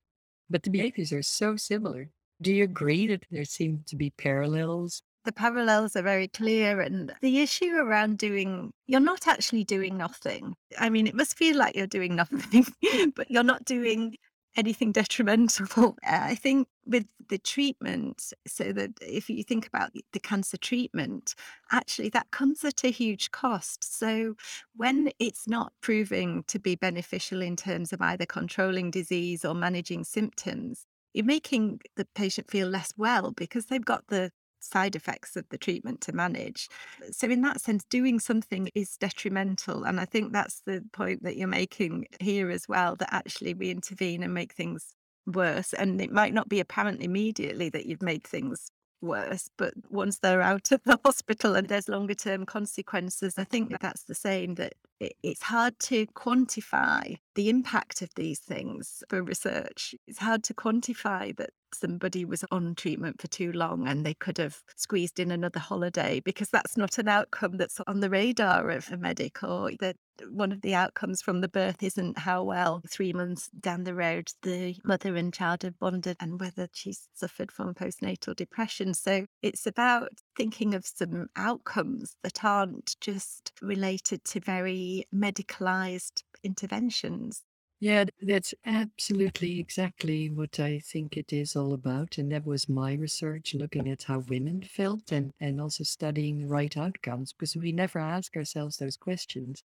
But 0.48 0.62
the 0.62 0.70
behaviors 0.70 1.12
are 1.12 1.22
so 1.22 1.56
similar. 1.56 2.10
Do 2.40 2.52
you 2.52 2.64
agree 2.64 3.06
that 3.08 3.24
there 3.30 3.44
seem 3.44 3.84
to 3.86 3.96
be 3.96 4.10
parallels 4.10 5.02
the 5.24 5.32
parallels 5.32 5.94
are 5.94 6.02
very 6.02 6.28
clear 6.28 6.80
and 6.80 7.14
the 7.20 7.40
issue 7.40 7.76
around 7.76 8.18
doing 8.18 8.72
you're 8.86 9.00
not 9.00 9.26
actually 9.28 9.64
doing 9.64 9.96
nothing 9.96 10.54
i 10.78 10.90
mean 10.90 11.06
it 11.06 11.14
must 11.14 11.36
feel 11.36 11.56
like 11.56 11.76
you're 11.76 11.86
doing 11.86 12.16
nothing 12.22 12.66
but 13.14 13.30
you're 13.30 13.42
not 13.42 13.64
doing 13.64 14.16
anything 14.56 14.92
detrimental. 15.00 15.96
Uh, 16.06 16.20
I 16.22 16.34
think 16.34 16.68
with 16.86 17.06
the 17.28 17.38
treatment, 17.38 18.32
so 18.46 18.72
that 18.72 18.90
if 19.00 19.30
you 19.30 19.42
think 19.42 19.66
about 19.66 19.92
the 20.12 20.20
cancer 20.20 20.56
treatment, 20.56 21.34
actually 21.70 22.08
that 22.10 22.30
comes 22.30 22.64
at 22.64 22.84
a 22.84 22.90
huge 22.90 23.30
cost. 23.30 23.98
So 23.98 24.34
when 24.76 25.10
it's 25.18 25.46
not 25.46 25.72
proving 25.80 26.44
to 26.48 26.58
be 26.58 26.74
beneficial 26.74 27.42
in 27.42 27.56
terms 27.56 27.92
of 27.92 28.00
either 28.00 28.26
controlling 28.26 28.90
disease 28.90 29.44
or 29.44 29.54
managing 29.54 30.04
symptoms, 30.04 30.86
you're 31.14 31.24
making 31.24 31.80
the 31.96 32.06
patient 32.14 32.50
feel 32.50 32.68
less 32.68 32.92
well 32.96 33.32
because 33.32 33.66
they've 33.66 33.84
got 33.84 34.06
the 34.08 34.32
side 34.64 34.96
effects 34.96 35.36
of 35.36 35.48
the 35.50 35.58
treatment 35.58 36.00
to 36.02 36.12
manage. 36.12 36.68
So, 37.10 37.28
in 37.28 37.42
that 37.42 37.60
sense, 37.60 37.84
doing 37.84 38.18
something 38.18 38.70
is 38.74 38.96
detrimental. 38.96 39.84
And 39.84 40.00
I 40.00 40.04
think 40.04 40.32
that's 40.32 40.62
the 40.66 40.82
point 40.92 41.22
that 41.22 41.36
you're 41.36 41.48
making 41.48 42.06
here 42.20 42.50
as 42.50 42.68
well 42.68 42.96
that 42.96 43.12
actually 43.12 43.54
we 43.54 43.70
intervene 43.70 44.22
and 44.22 44.34
make 44.34 44.54
things 44.54 44.94
worse. 45.26 45.72
And 45.72 46.00
it 46.00 46.12
might 46.12 46.34
not 46.34 46.48
be 46.48 46.60
apparent 46.60 47.02
immediately 47.02 47.68
that 47.70 47.86
you've 47.86 48.02
made 48.02 48.24
things 48.24 48.70
worse. 49.00 49.50
But 49.58 49.74
once 49.90 50.18
they're 50.18 50.42
out 50.42 50.72
of 50.72 50.82
the 50.84 50.98
hospital 51.04 51.54
and 51.54 51.68
there's 51.68 51.88
longer 51.88 52.14
term 52.14 52.46
consequences, 52.46 53.34
I 53.36 53.44
think 53.44 53.78
that's 53.80 54.04
the 54.04 54.14
same 54.14 54.54
that 54.54 54.74
it's 55.22 55.42
hard 55.42 55.78
to 55.80 56.06
quantify 56.06 57.16
the 57.34 57.48
impact 57.48 58.02
of 58.02 58.10
these 58.14 58.38
things 58.38 59.02
for 59.08 59.22
research. 59.22 59.94
It's 60.06 60.18
hard 60.18 60.42
to 60.44 60.54
quantify 60.54 61.36
that 61.36 61.50
somebody 61.74 62.24
was 62.24 62.44
on 62.50 62.74
treatment 62.74 63.20
for 63.20 63.28
too 63.28 63.52
long 63.52 63.88
and 63.88 64.04
they 64.04 64.14
could 64.14 64.38
have 64.38 64.62
squeezed 64.76 65.18
in 65.18 65.30
another 65.30 65.60
holiday 65.60 66.20
because 66.20 66.50
that's 66.50 66.76
not 66.76 66.98
an 66.98 67.08
outcome 67.08 67.56
that's 67.56 67.80
on 67.86 68.00
the 68.00 68.10
radar 68.10 68.70
of 68.70 68.90
a 68.92 68.96
medic 68.96 69.42
or 69.42 69.70
that 69.80 69.96
one 70.30 70.52
of 70.52 70.60
the 70.60 70.74
outcomes 70.74 71.22
from 71.22 71.40
the 71.40 71.48
birth 71.48 71.82
isn't 71.82 72.18
how 72.18 72.42
well 72.42 72.82
three 72.88 73.12
months 73.12 73.48
down 73.58 73.84
the 73.84 73.94
road 73.94 74.28
the 74.42 74.76
mother 74.84 75.16
and 75.16 75.32
child 75.32 75.62
have 75.62 75.78
bonded 75.78 76.16
and 76.20 76.38
whether 76.38 76.68
she's 76.74 77.08
suffered 77.14 77.50
from 77.50 77.74
postnatal 77.74 78.36
depression. 78.36 78.92
So 78.94 79.26
it's 79.42 79.66
about 79.66 80.10
thinking 80.36 80.74
of 80.74 80.86
some 80.86 81.28
outcomes 81.36 82.16
that 82.22 82.44
aren't 82.44 82.96
just 83.00 83.52
related 83.60 84.24
to 84.24 84.40
very 84.40 85.06
medicalized 85.14 86.22
interventions. 86.42 87.44
Yeah, 87.80 88.04
that's 88.20 88.54
absolutely 88.64 89.58
exactly 89.58 90.30
what 90.30 90.58
I 90.60 90.78
think 90.78 91.16
it 91.16 91.32
is 91.32 91.56
all 91.56 91.72
about. 91.74 92.16
And 92.16 92.30
that 92.32 92.46
was 92.46 92.68
my 92.68 92.94
research 92.94 93.54
looking 93.54 93.88
at 93.90 94.04
how 94.04 94.20
women 94.20 94.62
felt 94.62 95.10
and, 95.12 95.32
and 95.40 95.60
also 95.60 95.82
studying 95.84 96.38
the 96.38 96.46
right 96.46 96.74
outcomes 96.76 97.32
because 97.32 97.56
we 97.56 97.72
never 97.72 97.98
ask 97.98 98.36
ourselves 98.36 98.76
those 98.78 98.96
questions. 98.96 99.64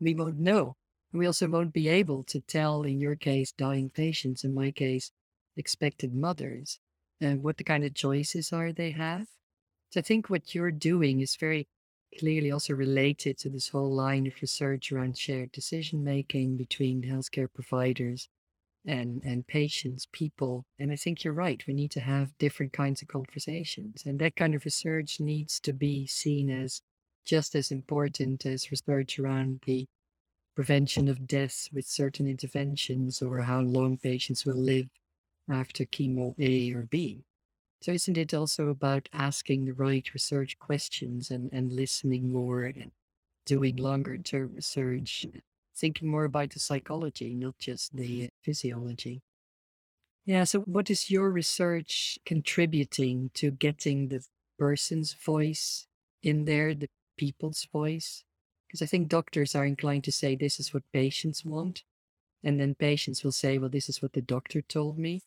We 0.00 0.14
won't 0.14 0.38
know. 0.38 0.76
We 1.12 1.26
also 1.26 1.48
won't 1.48 1.72
be 1.74 1.88
able 1.88 2.24
to 2.24 2.40
tell, 2.42 2.82
in 2.84 3.00
your 3.00 3.16
case, 3.16 3.52
dying 3.52 3.90
patients, 3.90 4.44
in 4.44 4.54
my 4.54 4.72
case, 4.72 5.12
expected 5.56 6.14
mothers, 6.14 6.80
and 7.20 7.42
what 7.44 7.58
the 7.58 7.64
kind 7.64 7.84
of 7.84 7.94
choices 7.94 8.52
are 8.52 8.72
they 8.72 8.92
have. 8.92 9.28
So 9.90 10.00
I 10.00 10.02
think 10.02 10.30
what 10.30 10.54
you're 10.54 10.70
doing 10.70 11.20
is 11.20 11.36
very 11.36 11.66
clearly 12.18 12.50
also 12.52 12.74
related 12.74 13.38
to 13.38 13.48
this 13.48 13.68
whole 13.68 13.92
line 13.92 14.26
of 14.26 14.34
research 14.40 14.92
around 14.92 15.18
shared 15.18 15.52
decision 15.52 16.04
making 16.04 16.56
between 16.56 17.02
healthcare 17.02 17.48
providers 17.52 18.28
and 18.86 19.22
and 19.24 19.46
patients 19.46 20.06
people. 20.12 20.64
And 20.78 20.90
i 20.92 20.96
think 20.96 21.22
you're 21.24 21.34
right 21.34 21.62
we 21.66 21.74
need 21.74 21.90
to 21.92 22.00
have 22.00 22.36
different 22.38 22.72
kinds 22.72 23.02
of 23.02 23.08
conversations 23.08 24.04
and 24.06 24.18
that 24.20 24.36
kind 24.36 24.54
of 24.54 24.64
research 24.64 25.20
needs 25.20 25.60
to 25.60 25.72
be 25.72 26.06
seen 26.06 26.50
as 26.50 26.82
just 27.26 27.54
as 27.54 27.70
important 27.70 28.46
as 28.46 28.70
research 28.70 29.18
around 29.18 29.60
the 29.66 29.86
prevention 30.56 31.08
of 31.08 31.26
deaths 31.26 31.68
with 31.72 31.86
certain 31.86 32.26
interventions 32.28 33.22
or 33.22 33.40
how 33.42 33.60
long 33.60 33.98
patients 33.98 34.46
will 34.46 34.56
live 34.56 34.88
after 35.50 35.84
chemo 35.84 36.34
a 36.38 36.72
or 36.74 36.82
b 36.84 37.24
so 37.80 37.92
isn't 37.92 38.18
it 38.18 38.34
also 38.34 38.68
about 38.68 39.08
asking 39.12 39.64
the 39.64 39.72
right 39.72 40.12
research 40.12 40.58
questions 40.58 41.30
and, 41.30 41.50
and 41.52 41.72
listening 41.72 42.30
more 42.30 42.64
and 42.64 42.90
doing 43.46 43.76
longer 43.76 44.18
term 44.18 44.52
research, 44.54 45.26
thinking 45.74 46.08
more 46.08 46.24
about 46.24 46.50
the 46.50 46.60
psychology, 46.60 47.34
not 47.34 47.58
just 47.58 47.96
the 47.96 48.28
physiology? 48.42 49.22
Yeah, 50.26 50.44
so 50.44 50.60
what 50.60 50.90
is 50.90 51.10
your 51.10 51.30
research 51.30 52.18
contributing 52.26 53.30
to 53.34 53.50
getting 53.50 54.08
the 54.08 54.24
person's 54.58 55.14
voice 55.14 55.86
in 56.22 56.44
there, 56.44 56.74
the 56.74 56.88
people's 57.16 57.66
voice? 57.72 58.24
Because 58.66 58.82
I 58.82 58.86
think 58.86 59.08
doctors 59.08 59.54
are 59.54 59.64
inclined 59.64 60.04
to 60.04 60.12
say 60.12 60.36
this 60.36 60.60
is 60.60 60.74
what 60.74 60.82
patients 60.92 61.44
want. 61.44 61.82
And 62.44 62.60
then 62.60 62.74
patients 62.74 63.24
will 63.24 63.32
say, 63.32 63.58
well, 63.58 63.68
this 63.68 63.88
is 63.88 64.00
what 64.00 64.12
the 64.12 64.22
doctor 64.22 64.62
told 64.62 64.98
me. 64.98 65.22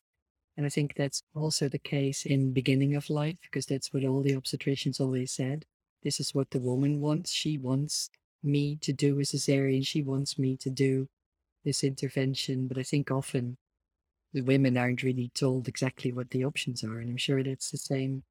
And 0.56 0.64
I 0.64 0.68
think 0.68 0.94
that's 0.94 1.22
also 1.34 1.68
the 1.68 1.78
case 1.78 2.24
in 2.24 2.52
beginning 2.52 2.94
of 2.94 3.10
life, 3.10 3.36
because 3.42 3.66
that's 3.66 3.92
what 3.92 4.04
all 4.04 4.22
the 4.22 4.36
obstetricians 4.36 5.00
always 5.00 5.32
said. 5.32 5.64
This 6.02 6.20
is 6.20 6.34
what 6.34 6.50
the 6.50 6.60
woman 6.60 7.00
wants. 7.00 7.32
She 7.32 7.58
wants 7.58 8.08
me 8.42 8.76
to 8.82 8.92
do 8.92 9.18
a 9.18 9.22
cesarean. 9.22 9.86
She 9.86 10.02
wants 10.02 10.38
me 10.38 10.56
to 10.58 10.70
do 10.70 11.08
this 11.64 11.82
intervention, 11.82 12.68
but 12.68 12.78
I 12.78 12.82
think 12.82 13.10
often 13.10 13.56
the 14.32 14.42
women 14.42 14.76
aren't 14.76 15.02
really 15.02 15.30
told 15.34 15.66
exactly 15.66 16.12
what 16.12 16.30
the 16.30 16.44
options 16.44 16.84
are. 16.84 16.98
And 16.98 17.10
I'm 17.10 17.16
sure 17.16 17.42
that's 17.42 17.70
the 17.70 17.78
same 17.78 18.22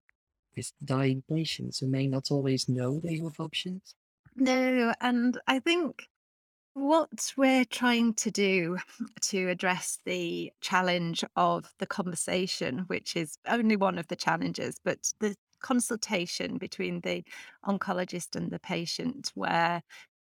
with 0.55 0.71
dying 0.85 1.23
patients 1.27 1.79
who 1.79 1.87
may 1.87 2.07
not 2.07 2.29
always 2.29 2.69
know 2.69 2.99
they 2.99 3.17
have 3.17 3.39
options. 3.39 3.95
No, 4.35 4.93
and 5.01 5.39
I 5.47 5.59
think 5.59 6.03
what 6.73 7.33
we're 7.37 7.65
trying 7.65 8.13
to 8.15 8.31
do 8.31 8.77
to 9.21 9.49
address 9.49 9.99
the 10.05 10.51
challenge 10.61 11.23
of 11.35 11.71
the 11.79 11.85
conversation, 11.85 12.79
which 12.87 13.15
is 13.15 13.37
only 13.47 13.75
one 13.75 13.97
of 13.97 14.07
the 14.07 14.15
challenges, 14.15 14.77
but 14.83 15.13
the 15.19 15.35
consultation 15.61 16.57
between 16.57 16.99
the 17.01 17.23
oncologist 17.65 18.35
and 18.35 18.51
the 18.51 18.59
patient, 18.59 19.31
where 19.35 19.81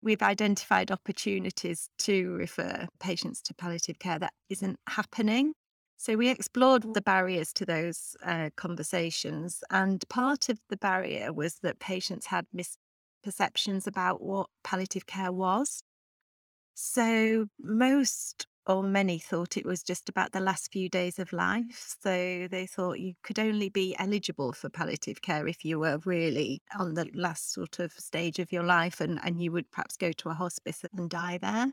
we've 0.02 0.22
identified 0.22 0.90
opportunities 0.90 1.90
to 1.98 2.32
refer 2.32 2.88
patients 2.98 3.42
to 3.42 3.54
palliative 3.54 3.98
care 3.98 4.18
that 4.18 4.32
isn't 4.48 4.78
happening. 4.88 5.52
So 5.98 6.16
we 6.16 6.30
explored 6.30 6.94
the 6.94 7.02
barriers 7.02 7.52
to 7.54 7.66
those 7.66 8.16
uh, 8.24 8.48
conversations. 8.56 9.62
And 9.70 10.02
part 10.08 10.48
of 10.48 10.58
the 10.70 10.78
barrier 10.78 11.32
was 11.32 11.56
that 11.62 11.78
patients 11.78 12.26
had 12.26 12.46
misperceptions 12.56 13.86
about 13.86 14.22
what 14.22 14.48
palliative 14.64 15.06
care 15.06 15.30
was. 15.30 15.82
So 16.74 17.46
most 17.58 18.46
or 18.66 18.82
many 18.82 19.18
thought 19.18 19.56
it 19.56 19.66
was 19.66 19.82
just 19.82 20.08
about 20.08 20.32
the 20.32 20.40
last 20.40 20.70
few 20.72 20.88
days 20.88 21.18
of 21.18 21.32
life. 21.32 21.96
So 22.00 22.46
they 22.50 22.66
thought 22.66 23.00
you 23.00 23.14
could 23.22 23.38
only 23.38 23.68
be 23.68 23.96
eligible 23.98 24.52
for 24.52 24.68
palliative 24.68 25.22
care 25.22 25.48
if 25.48 25.64
you 25.64 25.78
were 25.78 25.98
really 26.04 26.62
on 26.78 26.94
the 26.94 27.08
last 27.14 27.52
sort 27.52 27.78
of 27.78 27.92
stage 27.92 28.38
of 28.38 28.52
your 28.52 28.62
life 28.62 29.00
and, 29.00 29.18
and 29.24 29.42
you 29.42 29.50
would 29.52 29.70
perhaps 29.70 29.96
go 29.96 30.12
to 30.12 30.28
a 30.28 30.34
hospice 30.34 30.84
and 30.96 31.10
die 31.10 31.38
there. 31.38 31.72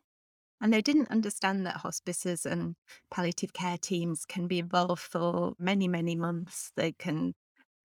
And 0.59 0.73
they 0.73 0.81
didn't 0.81 1.11
understand 1.11 1.67
that 1.67 1.77
hospices 1.77 2.45
and 2.45 2.75
palliative 3.11 3.53
care 3.53 3.77
teams 3.77 4.25
can 4.25 4.47
be 4.47 4.57
involved 4.57 5.03
for 5.03 5.53
many, 5.59 5.87
many 5.87 6.15
months. 6.15 6.71
They 6.75 6.93
can 6.93 7.33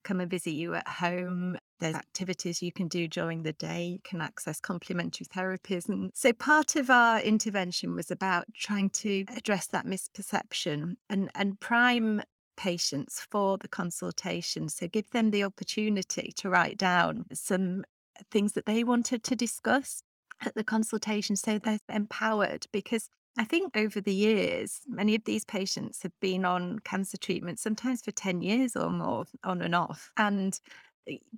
come 0.03 0.21
and 0.21 0.31
visit 0.31 0.53
you 0.53 0.75
at 0.75 0.87
home. 0.87 1.59
There's 1.81 1.95
activities 1.95 2.63
you 2.63 2.73
can 2.73 2.89
do 2.89 3.09
during 3.09 3.43
the 3.43 3.53
day. 3.53 3.85
You 3.85 3.99
can 4.05 4.21
access 4.21 4.61
complementary 4.61 5.27
therapies. 5.27 5.89
And 5.89 6.11
so 6.15 6.33
part 6.33 6.77
of 6.77 6.91
our 6.91 7.21
intervention 7.21 7.95
was 7.95 8.11
about 8.11 8.47
trying 8.55 8.91
to 8.91 9.25
address 9.37 9.67
that 9.69 9.87
misperception 9.87 10.95
and, 11.11 11.31
and 11.35 11.59
prime 11.59 12.23
patients 12.57 13.27
for 13.31 13.59
the 13.59 13.69
consultation. 13.69 14.69
So 14.69 14.87
give 14.87 15.11
them 15.11 15.31
the 15.31 15.45
opportunity 15.45 16.33
to 16.37 16.51
write 16.51 16.79
down 16.79 17.25
some 17.33 17.85
things 18.31 18.53
that 18.53 18.67
they 18.67 18.85
wanted 18.85 19.25
to 19.25 19.37
discuss 19.37 20.03
at 20.45 20.55
the 20.55 20.65
consultation 20.65 21.37
so 21.37 21.59
they're 21.59 21.79
empowered 21.89 22.67
because 22.73 23.09
I 23.39 23.45
think 23.45 23.77
over 23.77 24.01
the 24.01 24.15
years, 24.15 24.83
many 24.87 25.15
of 25.15 25.25
these 25.25 25.45
patients 25.45 26.03
have 26.03 26.13
been 26.21 26.45
on 26.45 26.81
cancer 26.81 27.17
treatment, 27.17 27.59
sometimes 27.59 28.03
for 28.03 28.11
10 28.11 28.43
years 28.43 28.77
or 28.77 28.91
more, 28.91 29.25
on 29.43 29.63
and 29.63 29.75
off. 29.75 30.11
And 30.19 30.59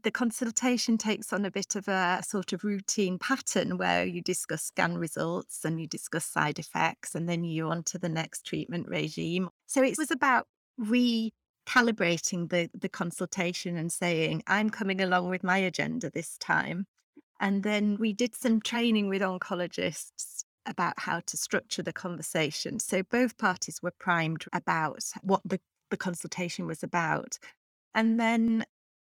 the 0.03 0.11
consultation 0.11 0.99
takes 0.99 1.33
on 1.33 1.45
a 1.45 1.51
bit 1.51 1.77
of 1.77 1.89
a 1.89 2.21
sort 2.27 2.53
of 2.53 2.65
routine 2.65 3.19
pattern 3.19 3.79
where 3.79 4.05
you 4.05 4.21
discuss 4.21 4.65
scan 4.65 4.99
results 4.99 5.65
and 5.65 5.81
you 5.81 5.87
discuss 5.87 6.25
side 6.25 6.59
effects, 6.59 7.15
and 7.15 7.29
then 7.29 7.45
you're 7.45 7.71
on 7.71 7.85
to 7.85 7.99
the 7.99 8.09
next 8.09 8.45
treatment 8.45 8.89
regime. 8.89 9.49
So 9.67 9.83
it 9.83 9.97
was 9.97 10.11
about 10.11 10.47
recalibrating 10.81 12.51
the, 12.51 12.69
the 12.75 12.89
consultation 12.89 13.77
and 13.77 13.93
saying, 13.93 14.43
I'm 14.49 14.69
coming 14.69 15.01
along 15.01 15.31
with 15.31 15.45
my 15.45 15.59
agenda 15.59 16.11
this 16.11 16.37
time. 16.39 16.87
And 17.41 17.63
then 17.63 17.97
we 17.99 18.13
did 18.13 18.35
some 18.35 18.61
training 18.61 19.09
with 19.09 19.23
oncologists 19.23 20.44
about 20.67 20.95
how 20.99 21.21
to 21.27 21.37
structure 21.37 21.83
the 21.83 21.93
conversation. 21.93 22.79
So 22.79 23.03
both 23.03 23.37
parties 23.39 23.81
were 23.83 23.95
primed 23.99 24.45
about 24.53 25.05
what 25.23 25.41
the, 25.45 25.61
the 25.91 25.97
consultation 25.97 26.67
was 26.67 26.83
about. 26.83 27.39
And 27.95 28.19
then 28.19 28.65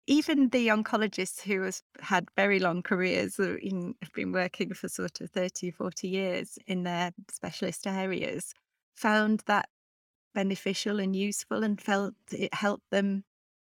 even 0.08 0.50
the 0.50 0.68
oncologists 0.68 1.42
who 1.42 1.62
has 1.64 1.82
had 2.00 2.28
very 2.36 2.60
long 2.60 2.84
careers, 2.84 3.40
uh, 3.40 3.56
in, 3.58 3.96
have 4.02 4.14
been 4.14 4.32
working 4.32 4.74
for 4.74 4.88
sort 4.88 5.22
of 5.22 5.32
30, 5.32 5.72
40 5.72 6.08
years 6.08 6.60
in 6.68 6.84
their 6.84 7.12
specialist 7.32 7.88
areas, 7.88 8.54
found 8.96 9.42
that 9.48 9.68
beneficial 10.34 11.00
and 11.00 11.16
useful 11.16 11.64
and 11.64 11.82
felt 11.82 12.14
it 12.32 12.54
helped 12.54 12.90
them 12.92 13.24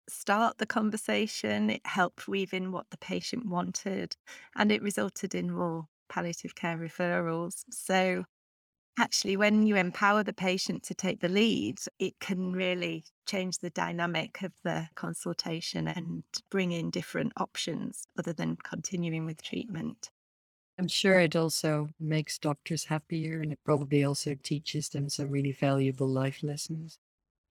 start 0.09 0.59
the 0.59 0.66
conversation. 0.66 1.70
It 1.70 1.85
helped 1.85 2.28
weave 2.28 2.54
in 2.54 2.70
what 2.70 2.90
the 2.90 2.98
patient 2.98 3.46
wanted, 3.46 4.16
and 4.54 4.70
it 4.70 4.83
resulted 4.83 5.35
in 5.35 5.50
more 5.50 5.87
palliative 6.10 6.54
care 6.54 6.76
referrals. 6.76 7.64
So, 7.70 8.24
actually, 8.98 9.36
when 9.36 9.66
you 9.66 9.76
empower 9.76 10.22
the 10.24 10.32
patient 10.34 10.82
to 10.84 10.94
take 10.94 11.20
the 11.20 11.28
lead, 11.28 11.78
it 11.98 12.20
can 12.20 12.52
really 12.52 13.04
change 13.26 13.58
the 13.58 13.70
dynamic 13.70 14.42
of 14.42 14.54
the 14.64 14.88
consultation 14.96 15.88
and 15.88 16.24
bring 16.50 16.72
in 16.72 16.90
different 16.90 17.32
options 17.38 18.04
other 18.18 18.32
than 18.34 18.56
continuing 18.56 19.26
with 19.26 19.42
treatment. 19.42 20.10
I'm 20.78 20.88
sure 20.88 21.20
it 21.20 21.36
also 21.36 21.90
makes 22.00 22.36
doctors 22.36 22.86
happier 22.86 23.40
and 23.40 23.52
it 23.52 23.62
probably 23.62 24.02
also 24.02 24.34
teaches 24.34 24.88
them 24.88 25.08
some 25.08 25.28
really 25.30 25.52
valuable 25.52 26.08
life 26.08 26.42
lessons. 26.42 26.98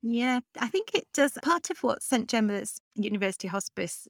Yeah, 0.01 0.39
I 0.57 0.67
think 0.67 0.93
it 0.95 1.07
does. 1.13 1.37
Part 1.43 1.69
of 1.69 1.83
what 1.83 2.01
St 2.01 2.29
Gemma's 2.29 2.79
University 2.95 3.47
Hospice 3.47 4.07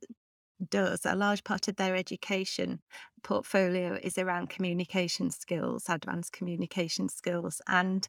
does, 0.70 1.06
a 1.06 1.16
large 1.16 1.44
part 1.44 1.68
of 1.68 1.76
their 1.76 1.96
education 1.96 2.80
portfolio 3.24 3.98
is 4.02 4.18
around 4.18 4.50
communication 4.50 5.32
skills, 5.32 5.86
advanced 5.90 6.34
communication 6.34 7.10
skills. 7.10 7.62
And 7.68 8.08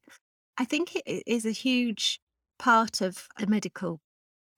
I 0.59 0.65
think 0.65 0.97
it 0.97 1.23
is 1.27 1.47
a 1.47 1.53
huge 1.53 2.21
part 2.59 3.01
of 3.01 3.29
the 3.39 3.47
medical 3.47 4.01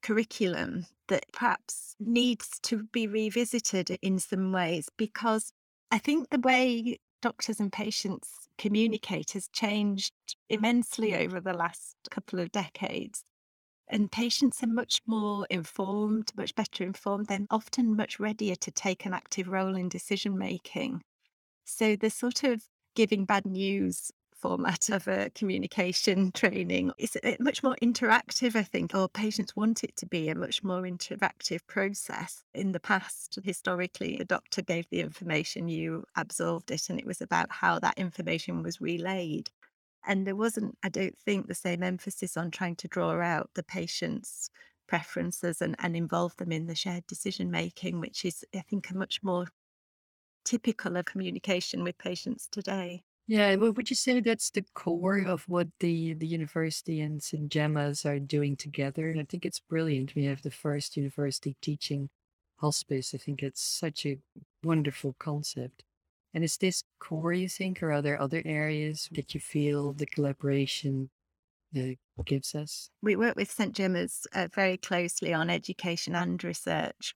curriculum 0.02 0.86
that 1.08 1.24
perhaps 1.32 1.94
needs 2.00 2.58
to 2.62 2.84
be 2.92 3.06
revisited 3.06 3.90
in 4.02 4.18
some 4.18 4.52
ways 4.52 4.88
because 4.96 5.52
I 5.90 5.98
think 5.98 6.30
the 6.30 6.40
way 6.40 6.98
doctors 7.20 7.60
and 7.60 7.72
patients 7.72 8.48
communicate 8.58 9.32
has 9.32 9.48
changed 9.48 10.12
immensely 10.48 11.14
over 11.14 11.40
the 11.40 11.52
last 11.52 11.96
couple 12.10 12.40
of 12.40 12.50
decades. 12.50 13.24
And 13.92 14.10
patients 14.10 14.62
are 14.62 14.68
much 14.68 15.02
more 15.06 15.46
informed, 15.50 16.32
much 16.34 16.54
better 16.54 16.82
informed. 16.82 17.26
They're 17.26 17.46
often 17.50 17.94
much 17.94 18.18
readier 18.18 18.56
to 18.56 18.70
take 18.70 19.04
an 19.04 19.12
active 19.12 19.48
role 19.48 19.76
in 19.76 19.90
decision 19.90 20.38
making. 20.38 21.02
So 21.66 21.94
the 21.94 22.08
sort 22.08 22.42
of 22.42 22.62
giving 22.94 23.26
bad 23.26 23.44
news 23.44 24.10
format 24.34 24.88
of 24.90 25.06
a 25.08 25.28
communication 25.34 26.32
training 26.32 26.92
is 26.96 27.18
much 27.38 27.62
more 27.62 27.76
interactive, 27.82 28.56
I 28.56 28.62
think, 28.62 28.94
or 28.94 29.10
patients 29.10 29.54
want 29.54 29.84
it 29.84 29.94
to 29.96 30.06
be 30.06 30.30
a 30.30 30.34
much 30.34 30.64
more 30.64 30.82
interactive 30.84 31.60
process. 31.66 32.44
In 32.54 32.72
the 32.72 32.80
past, 32.80 33.38
historically, 33.44 34.16
the 34.16 34.24
doctor 34.24 34.62
gave 34.62 34.88
the 34.88 35.00
information, 35.00 35.68
you 35.68 36.04
absorbed 36.16 36.70
it, 36.70 36.88
and 36.88 36.98
it 36.98 37.04
was 37.04 37.20
about 37.20 37.50
how 37.50 37.78
that 37.80 37.98
information 37.98 38.62
was 38.62 38.80
relayed. 38.80 39.50
And 40.06 40.26
there 40.26 40.36
wasn't, 40.36 40.76
I 40.82 40.88
don't 40.88 41.16
think, 41.18 41.46
the 41.46 41.54
same 41.54 41.82
emphasis 41.82 42.36
on 42.36 42.50
trying 42.50 42.76
to 42.76 42.88
draw 42.88 43.20
out 43.20 43.50
the 43.54 43.62
patient's 43.62 44.50
preferences 44.88 45.62
and, 45.62 45.76
and 45.78 45.96
involve 45.96 46.36
them 46.36 46.52
in 46.52 46.66
the 46.66 46.74
shared 46.74 47.06
decision 47.06 47.50
making, 47.50 48.00
which 48.00 48.24
is, 48.24 48.44
I 48.54 48.60
think, 48.60 48.90
a 48.90 48.96
much 48.96 49.22
more 49.22 49.46
typical 50.44 50.96
of 50.96 51.04
communication 51.04 51.84
with 51.84 51.98
patients 51.98 52.48
today. 52.50 53.04
Yeah, 53.28 53.54
well, 53.54 53.72
would 53.72 53.88
you 53.88 53.96
say 53.96 54.20
that's 54.20 54.50
the 54.50 54.64
core 54.74 55.24
of 55.24 55.44
what 55.48 55.68
the 55.78 56.14
the 56.14 56.26
university 56.26 57.00
and 57.00 57.22
St. 57.22 57.48
Gemma's 57.48 58.04
are 58.04 58.18
doing 58.18 58.56
together? 58.56 59.10
And 59.10 59.20
I 59.20 59.24
think 59.24 59.46
it's 59.46 59.60
brilliant. 59.60 60.14
We 60.14 60.24
have 60.24 60.42
the 60.42 60.50
first 60.50 60.96
university 60.96 61.56
teaching 61.62 62.10
hospice. 62.56 63.14
I 63.14 63.18
think 63.18 63.42
it's 63.42 63.62
such 63.62 64.04
a 64.06 64.18
wonderful 64.64 65.14
concept. 65.18 65.84
And 66.34 66.44
is 66.44 66.56
this 66.56 66.82
core, 66.98 67.32
you 67.32 67.48
think, 67.48 67.82
or 67.82 67.92
are 67.92 68.02
there 68.02 68.20
other 68.20 68.42
areas 68.44 69.08
that 69.12 69.34
you 69.34 69.40
feel 69.40 69.92
the 69.92 70.06
collaboration 70.06 71.10
uh, 71.76 71.94
gives 72.24 72.54
us? 72.54 72.90
We 73.02 73.16
work 73.16 73.36
with 73.36 73.50
St. 73.50 73.74
Gemma's 73.74 74.26
uh, 74.34 74.48
very 74.54 74.78
closely 74.78 75.34
on 75.34 75.50
education 75.50 76.14
and 76.14 76.42
research. 76.42 77.12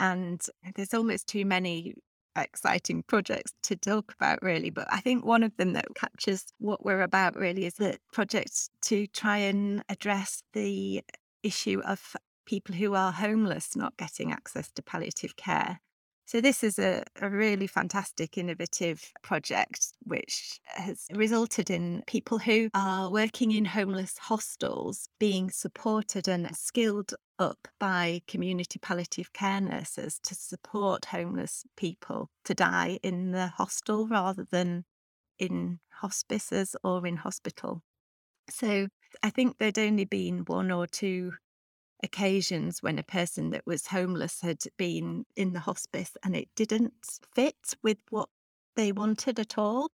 And 0.00 0.40
there's 0.74 0.94
almost 0.94 1.26
too 1.26 1.44
many 1.44 1.94
exciting 2.36 3.02
projects 3.02 3.52
to 3.64 3.76
talk 3.76 4.14
about, 4.18 4.42
really. 4.42 4.70
But 4.70 4.86
I 4.90 5.00
think 5.00 5.24
one 5.24 5.42
of 5.42 5.56
them 5.56 5.72
that 5.74 5.94
captures 5.94 6.46
what 6.58 6.84
we're 6.84 7.02
about 7.02 7.36
really 7.36 7.66
is 7.66 7.74
the 7.74 7.98
project 8.12 8.70
to 8.82 9.06
try 9.08 9.38
and 9.38 9.82
address 9.88 10.42
the 10.52 11.02
issue 11.42 11.80
of 11.84 12.16
people 12.46 12.74
who 12.74 12.94
are 12.94 13.12
homeless 13.12 13.76
not 13.76 13.96
getting 13.96 14.32
access 14.32 14.70
to 14.72 14.82
palliative 14.82 15.36
care. 15.36 15.80
So, 16.28 16.42
this 16.42 16.62
is 16.62 16.78
a, 16.78 17.04
a, 17.22 17.30
really 17.30 17.66
fantastic, 17.66 18.36
innovative 18.36 19.14
project 19.22 19.94
which 20.04 20.60
has 20.66 21.06
resulted 21.14 21.70
in 21.70 22.02
people 22.06 22.38
who 22.38 22.68
are 22.74 23.10
working 23.10 23.50
in 23.50 23.64
homeless 23.64 24.18
hostels 24.18 25.08
being 25.18 25.48
supported 25.48 26.28
and 26.28 26.54
skilled 26.54 27.14
up 27.38 27.66
by 27.80 28.20
community 28.28 28.78
palliative 28.78 29.32
care 29.32 29.62
nurses 29.62 30.20
to 30.24 30.34
support 30.34 31.06
homeless 31.06 31.64
people 31.78 32.28
to 32.44 32.52
die 32.52 32.98
in 33.02 33.30
the 33.30 33.46
hostel 33.46 34.06
rather 34.06 34.46
than 34.50 34.84
in 35.38 35.78
hospices 36.02 36.76
or 36.84 37.06
in 37.06 37.16
hospital. 37.16 37.80
So 38.50 38.88
I 39.22 39.30
think 39.30 39.56
there'd 39.56 39.78
only 39.78 40.04
been 40.04 40.40
one 40.40 40.70
or 40.70 40.86
two 40.86 41.32
occasions 42.02 42.82
when 42.82 42.98
a 42.98 43.02
person 43.02 43.50
that 43.50 43.66
was 43.66 43.86
homeless 43.86 44.40
had 44.40 44.62
been 44.76 45.24
in 45.36 45.52
the 45.52 45.60
hospice 45.60 46.16
and 46.24 46.36
it 46.36 46.48
didn't 46.54 46.92
fit 47.34 47.74
with 47.82 47.98
what 48.10 48.28
they 48.76 48.92
wanted 48.92 49.38
at 49.38 49.58
all. 49.58 49.90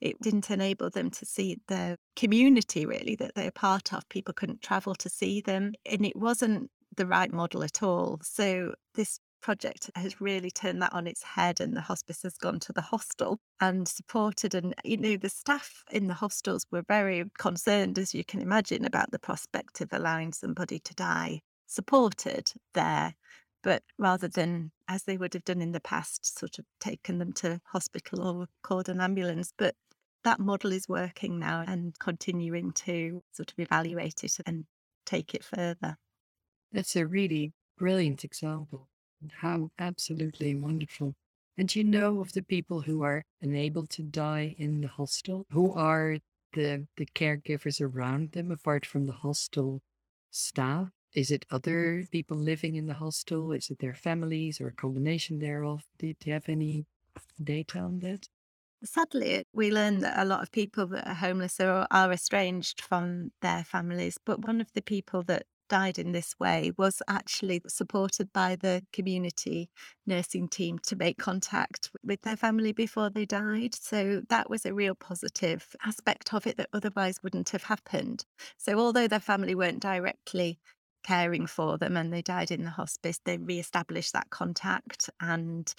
It 0.00 0.20
didn't 0.20 0.50
enable 0.50 0.90
them 0.90 1.10
to 1.10 1.24
see 1.24 1.58
the 1.68 1.96
community 2.16 2.86
really 2.86 3.14
that 3.16 3.34
they're 3.34 3.52
part 3.52 3.92
of. 3.92 4.08
People 4.08 4.34
couldn't 4.34 4.62
travel 4.62 4.94
to 4.96 5.08
see 5.08 5.40
them, 5.40 5.74
and 5.88 6.04
it 6.04 6.16
wasn't 6.16 6.70
the 6.96 7.06
right 7.06 7.32
model 7.32 7.62
at 7.62 7.82
all. 7.82 8.18
So, 8.22 8.74
this 8.94 9.20
project 9.42 9.90
has 9.94 10.20
really 10.20 10.50
turned 10.50 10.80
that 10.80 10.92
on 10.94 11.06
its 11.06 11.22
head 11.22 11.60
and 11.60 11.76
the 11.76 11.80
hospice 11.82 12.22
has 12.22 12.38
gone 12.38 12.60
to 12.60 12.72
the 12.72 12.80
hostel 12.80 13.38
and 13.60 13.86
supported 13.86 14.54
and 14.54 14.74
you 14.84 14.96
know 14.96 15.16
the 15.16 15.28
staff 15.28 15.84
in 15.90 16.06
the 16.06 16.14
hostels 16.14 16.64
were 16.70 16.84
very 16.88 17.24
concerned 17.38 17.98
as 17.98 18.14
you 18.14 18.24
can 18.24 18.40
imagine 18.40 18.84
about 18.84 19.10
the 19.10 19.18
prospect 19.18 19.80
of 19.80 19.88
allowing 19.92 20.32
somebody 20.32 20.78
to 20.78 20.94
die 20.94 21.40
supported 21.66 22.52
there. 22.74 23.14
But 23.62 23.82
rather 23.98 24.28
than 24.28 24.72
as 24.88 25.04
they 25.04 25.16
would 25.16 25.34
have 25.34 25.44
done 25.44 25.62
in 25.62 25.72
the 25.72 25.80
past 25.80 26.38
sort 26.38 26.58
of 26.58 26.64
taken 26.80 27.18
them 27.18 27.32
to 27.34 27.60
hospital 27.66 28.22
or 28.22 28.46
called 28.62 28.88
an 28.88 29.00
ambulance 29.00 29.52
but 29.56 29.74
that 30.24 30.40
model 30.40 30.72
is 30.72 30.88
working 30.88 31.38
now 31.38 31.64
and 31.66 31.98
continuing 31.98 32.72
to 32.72 33.22
sort 33.32 33.52
of 33.52 33.58
evaluate 33.58 34.22
it 34.22 34.36
and 34.46 34.64
take 35.04 35.34
it 35.34 35.44
further. 35.44 35.96
That's 36.70 36.96
a 36.96 37.06
really 37.06 37.52
brilliant 37.76 38.24
example 38.24 38.88
how 39.40 39.70
absolutely 39.78 40.54
wonderful. 40.54 41.14
And 41.56 41.74
you 41.74 41.84
know 41.84 42.20
of 42.20 42.32
the 42.32 42.42
people 42.42 42.80
who 42.80 43.02
are 43.02 43.24
unable 43.40 43.86
to 43.88 44.02
die 44.02 44.54
in 44.58 44.80
the 44.80 44.88
hostel? 44.88 45.46
Who 45.50 45.72
are 45.74 46.18
the, 46.54 46.86
the 46.96 47.06
caregivers 47.14 47.80
around 47.80 48.32
them 48.32 48.50
apart 48.50 48.86
from 48.86 49.06
the 49.06 49.12
hostel 49.12 49.82
staff? 50.30 50.88
Is 51.14 51.30
it 51.30 51.44
other 51.50 52.06
people 52.10 52.38
living 52.38 52.76
in 52.76 52.86
the 52.86 52.94
hostel? 52.94 53.52
Is 53.52 53.70
it 53.70 53.80
their 53.80 53.94
families 53.94 54.60
or 54.60 54.68
a 54.68 54.72
combination 54.72 55.38
thereof? 55.38 55.84
Do 55.98 56.06
you 56.06 56.32
have 56.32 56.48
any 56.48 56.86
data 57.42 57.80
on 57.80 58.00
that? 58.00 58.28
Sadly, 58.84 59.44
we 59.52 59.70
learn 59.70 60.00
that 60.00 60.18
a 60.18 60.24
lot 60.24 60.42
of 60.42 60.50
people 60.50 60.86
that 60.86 61.06
are 61.06 61.14
homeless 61.14 61.60
are, 61.60 61.86
are 61.90 62.12
estranged 62.12 62.80
from 62.80 63.30
their 63.40 63.62
families. 63.62 64.18
But 64.24 64.44
one 64.44 64.60
of 64.60 64.72
the 64.72 64.82
people 64.82 65.22
that 65.24 65.44
died 65.72 65.98
in 65.98 66.12
this 66.12 66.34
way 66.38 66.70
was 66.76 67.00
actually 67.08 67.62
supported 67.66 68.30
by 68.34 68.54
the 68.54 68.82
community 68.92 69.70
nursing 70.06 70.46
team 70.46 70.78
to 70.78 70.94
make 70.94 71.16
contact 71.16 71.90
with 72.04 72.20
their 72.20 72.36
family 72.36 72.72
before 72.72 73.08
they 73.08 73.24
died. 73.24 73.74
So 73.74 74.20
that 74.28 74.50
was 74.50 74.66
a 74.66 74.74
real 74.74 74.94
positive 74.94 75.74
aspect 75.82 76.34
of 76.34 76.46
it 76.46 76.58
that 76.58 76.68
otherwise 76.74 77.22
wouldn't 77.22 77.48
have 77.50 77.62
happened. 77.62 78.26
So, 78.58 78.78
although 78.78 79.08
their 79.08 79.18
family 79.18 79.54
weren't 79.54 79.80
directly 79.80 80.58
caring 81.04 81.46
for 81.46 81.78
them 81.78 81.96
and 81.96 82.12
they 82.12 82.20
died 82.20 82.50
in 82.50 82.64
the 82.64 82.70
hospice, 82.70 83.18
they 83.24 83.38
re 83.38 83.58
established 83.58 84.12
that 84.12 84.28
contact 84.28 85.08
and 85.20 85.74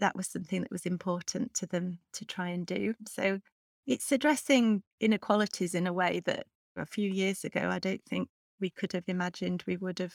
that 0.00 0.16
was 0.16 0.26
something 0.26 0.62
that 0.62 0.72
was 0.72 0.86
important 0.86 1.54
to 1.54 1.66
them 1.66 2.00
to 2.14 2.24
try 2.24 2.48
and 2.48 2.66
do. 2.66 2.94
So 3.06 3.38
it's 3.86 4.10
addressing 4.10 4.82
inequalities 5.00 5.72
in 5.72 5.86
a 5.86 5.92
way 5.92 6.20
that 6.26 6.46
a 6.76 6.84
few 6.84 7.08
years 7.08 7.44
ago 7.44 7.68
I 7.70 7.78
don't 7.78 8.04
think 8.04 8.28
we 8.60 8.70
could 8.70 8.92
have 8.92 9.04
imagined 9.08 9.64
we 9.66 9.76
would 9.76 9.98
have 9.98 10.14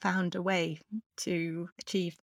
found 0.00 0.34
a 0.34 0.42
way 0.42 0.80
to 1.18 1.68
achieve. 1.78 2.16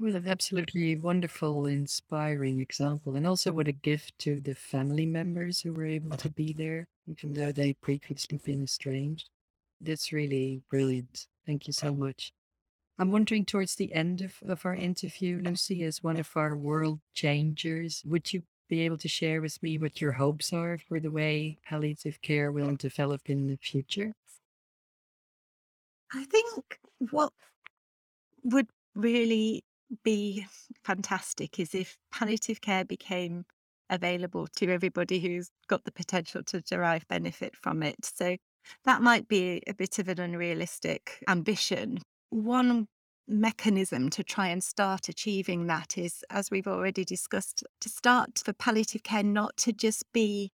Well, 0.00 0.14
an 0.14 0.28
absolutely 0.28 0.94
wonderful, 0.94 1.66
inspiring 1.66 2.60
example. 2.60 3.16
And 3.16 3.26
also, 3.26 3.52
what 3.52 3.66
a 3.66 3.72
gift 3.72 4.16
to 4.20 4.40
the 4.40 4.54
family 4.54 5.06
members 5.06 5.60
who 5.60 5.72
were 5.72 5.86
able 5.86 6.16
to 6.18 6.30
be 6.30 6.52
there, 6.52 6.86
even 7.08 7.32
though 7.32 7.50
they 7.50 7.74
previously 7.74 8.38
been 8.38 8.62
estranged. 8.62 9.28
That's 9.80 10.12
really 10.12 10.62
brilliant. 10.70 11.26
Thank 11.46 11.66
you 11.66 11.72
so 11.72 11.94
much. 11.94 12.32
I'm 12.98 13.10
wondering 13.10 13.44
towards 13.44 13.76
the 13.76 13.92
end 13.92 14.20
of, 14.20 14.34
of 14.42 14.66
our 14.66 14.74
interview, 14.74 15.40
Lucy, 15.42 15.84
as 15.84 16.02
one 16.02 16.18
of 16.18 16.30
our 16.36 16.56
world 16.56 17.00
changers, 17.14 18.02
would 18.04 18.32
you 18.32 18.42
be 18.68 18.82
able 18.82 18.98
to 18.98 19.08
share 19.08 19.40
with 19.40 19.62
me 19.62 19.78
what 19.78 20.00
your 20.00 20.12
hopes 20.12 20.52
are 20.52 20.78
for 20.88 21.00
the 21.00 21.10
way 21.10 21.58
palliative 21.64 22.20
care 22.22 22.52
will 22.52 22.76
develop 22.76 23.22
in 23.26 23.46
the 23.48 23.56
future? 23.56 24.12
I 26.12 26.24
think 26.24 26.78
what 27.10 27.32
would 28.44 28.68
really 28.94 29.62
be 30.02 30.46
fantastic 30.84 31.58
is 31.58 31.74
if 31.74 31.96
palliative 32.12 32.60
care 32.60 32.84
became 32.84 33.44
available 33.90 34.46
to 34.56 34.70
everybody 34.70 35.18
who's 35.18 35.50
got 35.66 35.84
the 35.84 35.92
potential 35.92 36.42
to 36.44 36.60
derive 36.60 37.06
benefit 37.08 37.56
from 37.56 37.82
it. 37.82 37.96
So 38.02 38.36
that 38.84 39.02
might 39.02 39.28
be 39.28 39.62
a 39.66 39.74
bit 39.74 39.98
of 39.98 40.08
an 40.08 40.20
unrealistic 40.20 41.22
ambition. 41.28 41.98
One 42.30 42.86
mechanism 43.28 44.10
to 44.10 44.24
try 44.24 44.48
and 44.48 44.62
start 44.62 45.08
achieving 45.08 45.66
that 45.66 45.98
is, 45.98 46.24
as 46.30 46.50
we've 46.50 46.66
already 46.66 47.04
discussed, 47.04 47.62
to 47.80 47.88
start 47.88 48.42
for 48.44 48.52
palliative 48.52 49.02
care 49.02 49.22
not 49.22 49.56
to 49.58 49.72
just 49.72 50.04
be 50.12 50.50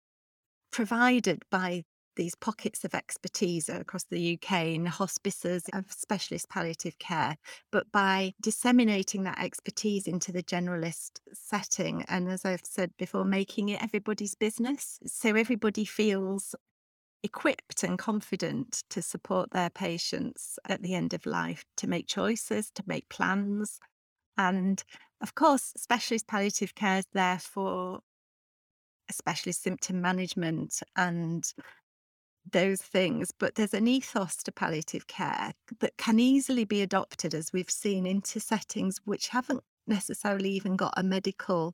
provided 0.72 1.44
by 1.52 1.84
these 2.16 2.36
pockets 2.36 2.84
of 2.84 2.94
expertise 2.94 3.70
across 3.70 4.04
the 4.06 4.34
UK 4.38 4.68
in 4.68 4.86
hospices 4.86 5.64
of 5.74 5.92
specialist 5.92 6.50
palliative 6.50 6.98
care, 7.00 7.38
but 7.72 7.92
by 7.92 8.34
disseminating 8.42 9.24
that 9.24 9.40
expertise 9.40 10.08
into 10.08 10.32
the 10.32 10.44
generalist 10.44 11.20
setting. 11.34 12.04
And 12.08 12.30
as 12.30 12.46
I've 12.46 12.66
said 12.66 12.92
before, 12.98 13.26
making 13.26 13.70
it 13.70 13.82
everybody's 13.84 14.36
business. 14.36 15.00
So 15.06 15.36
everybody 15.36 15.86
feels 15.86 16.56
equipped 17.24 17.84
and 17.84 17.98
confident 17.98 18.84
to 18.90 19.02
support 19.02 19.52
their 19.52 19.70
patients 19.70 20.60
at 20.68 20.82
the 20.82 20.94
end 20.94 21.14
of 21.14 21.26
life, 21.26 21.64
to 21.78 21.88
make 21.88 22.08
choices, 22.08 22.70
to 22.72 22.84
make 22.86 23.08
plans. 23.10 23.80
And 24.38 24.84
of 25.22 25.36
course, 25.36 25.74
specialist 25.78 26.28
palliative 26.28 26.76
care 26.76 26.98
is 26.98 27.08
there 27.14 27.40
for 27.40 28.00
especially 29.10 29.52
symptom 29.52 30.02
management 30.02 30.82
and 30.96 31.54
those 32.52 32.82
things, 32.82 33.32
but 33.38 33.56
there's 33.56 33.74
an 33.74 33.88
ethos 33.88 34.38
to 34.44 34.52
palliative 34.52 35.08
care 35.08 35.54
that 35.80 35.98
can 35.98 36.20
easily 36.20 36.66
be 36.66 36.82
adopted, 36.82 37.34
as 37.34 37.54
we've 37.54 37.70
seen, 37.70 38.06
into 38.06 38.40
settings 38.40 39.00
which 39.06 39.30
haven't 39.30 39.64
necessarily 39.88 40.50
even 40.50 40.76
got 40.76 40.94
a 40.98 41.04
medical 41.04 41.74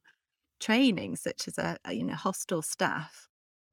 training, 0.59 1.15
such 1.15 1.47
as 1.47 1.57
a, 1.57 1.77
you 1.91 2.03
know 2.03 2.13
hostel 2.13 2.61
staff. 2.61 3.28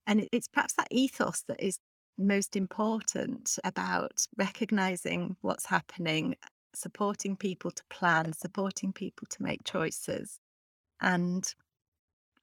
And 0.06 0.28
it's 0.32 0.48
perhaps 0.48 0.74
that 0.74 0.88
ethos 0.90 1.42
that 1.48 1.62
is 1.62 1.78
most 2.18 2.56
important 2.56 3.58
about 3.64 4.26
recognizing 4.36 5.36
what's 5.42 5.66
happening, 5.66 6.36
supporting 6.74 7.36
people 7.36 7.70
to 7.70 7.82
plan, 7.90 8.32
supporting 8.32 8.92
people 8.92 9.26
to 9.30 9.42
make 9.42 9.64
choices. 9.64 10.38
And 11.00 11.46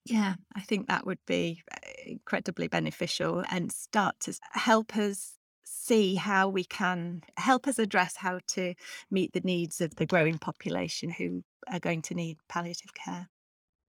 yeah, 0.06 0.36
I 0.56 0.62
think 0.62 0.88
that 0.88 1.06
would 1.06 1.20
be 1.26 1.64
uh, 1.72 1.78
incredibly 2.06 2.68
beneficial 2.68 3.44
and 3.50 3.72
start 3.72 4.20
to 4.22 4.38
help 4.52 4.98
us 4.98 5.38
see 5.64 6.16
how 6.16 6.50
we 6.50 6.64
can 6.66 7.22
help 7.38 7.68
us 7.68 7.80
address 7.80 8.18
how 8.18 8.40
to 8.48 8.74
meet 9.10 9.32
the 9.34 9.42
needs 9.42 9.80
of 9.82 9.96
the 9.96 10.06
growing 10.06 10.38
population 10.38 11.10
who 11.10 11.44
are 11.72 11.80
going 11.80 12.02
to 12.04 12.14
need 12.14 12.38
palliative 12.50 12.94
care. 12.94 13.30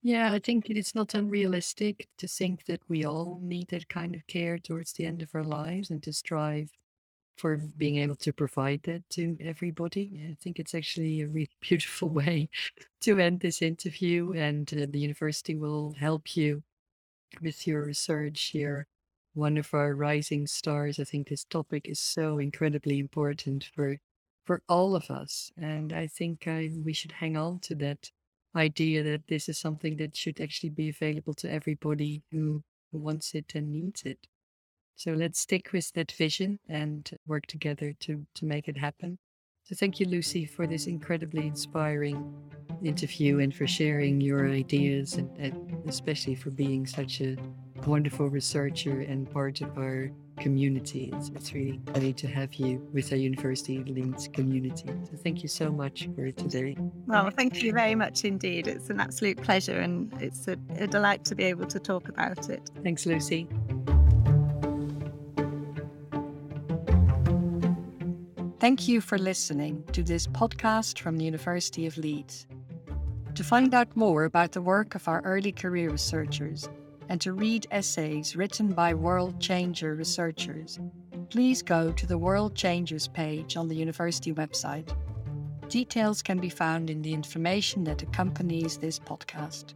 Yeah, 0.05 0.33
I 0.33 0.39
think 0.39 0.69
it's 0.69 0.95
not 0.95 1.15
unrealistic 1.15 2.09
to 2.19 2.29
think 2.29 2.67
that 2.67 2.83
we 2.89 3.05
all 3.05 3.41
need 3.43 3.69
that 3.71 3.89
kind 3.89 4.15
of 4.15 4.27
care 4.27 4.59
towards 4.59 4.93
the 4.93 5.07
end 5.07 5.23
of 5.23 5.35
our 5.35 5.43
lives 5.43 5.91
and 5.91 6.03
to 6.03 6.13
strive 6.13 6.71
for 7.39 7.57
being 7.57 7.97
able 7.99 8.17
to 8.17 8.33
provide 8.33 8.83
that 8.85 9.09
to 9.11 9.37
everybody. 9.41 10.29
I 10.31 10.37
think 10.43 10.59
it's 10.61 10.75
actually 10.75 11.23
a 11.23 11.29
really 11.29 11.51
beautiful 11.61 12.11
way 12.11 12.51
to 13.03 13.19
end 13.19 13.41
this 13.41 13.63
interview, 13.63 14.33
and 14.35 14.73
uh, 14.75 14.87
the 14.91 15.01
university 15.01 15.57
will 15.57 15.95
help 15.95 16.37
you 16.37 16.63
with 17.43 17.67
your 17.67 17.85
research 17.85 18.43
here. 18.47 18.87
One 19.35 19.59
of 19.59 19.75
our 19.75 19.95
rising 19.95 20.47
stars. 20.47 21.01
I 21.01 21.05
think 21.05 21.29
this 21.29 21.45
topic 21.45 21.89
is 21.89 22.01
so 22.01 22.39
incredibly 22.39 22.99
important 23.01 23.65
for 23.75 23.99
for 24.45 24.63
all 24.69 24.97
of 24.97 25.11
us, 25.11 25.53
and 25.57 25.93
I 25.93 26.07
think 26.09 26.47
I, 26.49 26.71
we 26.85 26.93
should 26.93 27.13
hang 27.13 27.37
on 27.37 27.61
to 27.61 27.75
that 27.77 28.11
idea 28.57 29.03
that 29.03 29.27
this 29.29 29.49
is 29.49 29.59
something 29.59 29.97
that 29.97 30.17
should 30.17 30.41
actually 30.41 30.71
be 30.71 30.89
available 30.89 31.35
to 31.35 31.51
everybody 31.51 32.23
who, 32.31 32.63
wants 32.93 33.35
it 33.35 33.57
and 33.57 33.73
needs 33.73 34.05
it. 34.05 34.29
So 34.95 35.15
let's 35.15 35.41
stick 35.41 35.73
with 35.73 35.93
that 35.95 36.13
vision 36.13 36.61
and 36.69 37.11
work 37.27 37.45
together 37.47 37.93
to, 38.03 38.25
to 38.37 38.45
make 38.45 38.69
it 38.69 38.79
happen. 38.79 39.19
So 39.65 39.75
thank 39.75 39.99
you, 39.99 40.07
Lucy, 40.07 40.45
for 40.45 40.69
this 40.69 40.87
incredibly 40.87 41.49
inspiring 41.49 42.33
interview 42.85 43.41
and 43.41 43.53
for 43.53 43.67
sharing 43.67 44.21
your 44.21 44.49
ideas 44.49 45.15
and, 45.15 45.29
and 45.39 45.89
especially 45.89 46.37
for 46.37 46.51
being 46.51 46.87
such 46.87 47.21
a 47.21 47.37
wonderful 47.87 48.29
researcher 48.29 49.01
and 49.01 49.31
part 49.31 49.61
of 49.61 49.77
our 49.79 50.11
community. 50.39 51.11
It's, 51.15 51.31
it's 51.31 51.53
really 51.53 51.81
great 51.93 52.17
to 52.19 52.29
have 52.29 52.55
you 52.55 52.87
with 52.93 53.13
our 53.13 53.19
University 53.19 53.79
of 53.79 53.89
Leeds 53.89 54.29
community. 54.29 54.87
So 54.87 55.17
thank 55.17 55.43
you 55.43 55.49
so 55.49 55.71
much 55.71 56.09
for 56.15 56.31
today. 56.33 56.77
Well, 57.07 57.31
thank 57.31 57.63
you 57.63 57.73
very 57.73 57.95
much 57.95 58.25
indeed. 58.25 58.67
It's 58.67 58.91
an 58.91 59.01
absolute 59.01 59.43
pleasure 59.43 59.79
and 59.79 60.13
it's 60.21 60.49
a, 60.49 60.57
a 60.77 60.87
delight 60.87 61.25
to 61.27 61.35
be 61.35 61.45
able 61.45 61.67
to 61.67 61.79
talk 61.79 62.09
about 62.09 62.49
it. 62.51 62.71
Thanks, 62.83 63.07
Lucy. 63.07 63.49
Thank 68.61 68.89
you 68.89 69.01
for 69.01 69.19
listening 69.19 69.85
to 69.93 70.03
this 70.03 70.27
podcast 70.27 70.99
from 70.99 71.19
the 71.19 71.25
University 71.25 71.87
of 71.87 71.99
Leeds. 71.99 72.47
To 73.35 73.45
find 73.45 73.75
out 73.75 73.95
more 73.95 74.25
about 74.25 74.53
the 74.53 74.63
work 74.63 74.95
of 74.95 75.07
our 75.07 75.21
early 75.23 75.53
career 75.53 75.91
researchers 75.91 76.69
and 77.09 77.21
to 77.21 77.33
read 77.33 77.67
essays 77.71 78.37
written 78.37 78.73
by 78.73 78.95
World 78.95 79.41
Changer 79.41 79.95
researchers, 79.95 80.79
please 81.31 81.63
go 81.63 81.93
to 81.93 82.07
the 82.07 82.19
World 82.19 82.55
Changers 82.55 83.09
page 83.09 83.57
on 83.57 83.69
the 83.69 83.77
university 83.77 84.33
website. 84.33 84.95
Details 85.69 86.23
can 86.23 86.39
be 86.39 86.49
found 86.49 86.91
in 86.91 87.03
the 87.03 87.13
information 87.13 87.85
that 87.85 88.03
accompanies 88.03 88.77
this 88.77 88.99
podcast. 88.99 89.75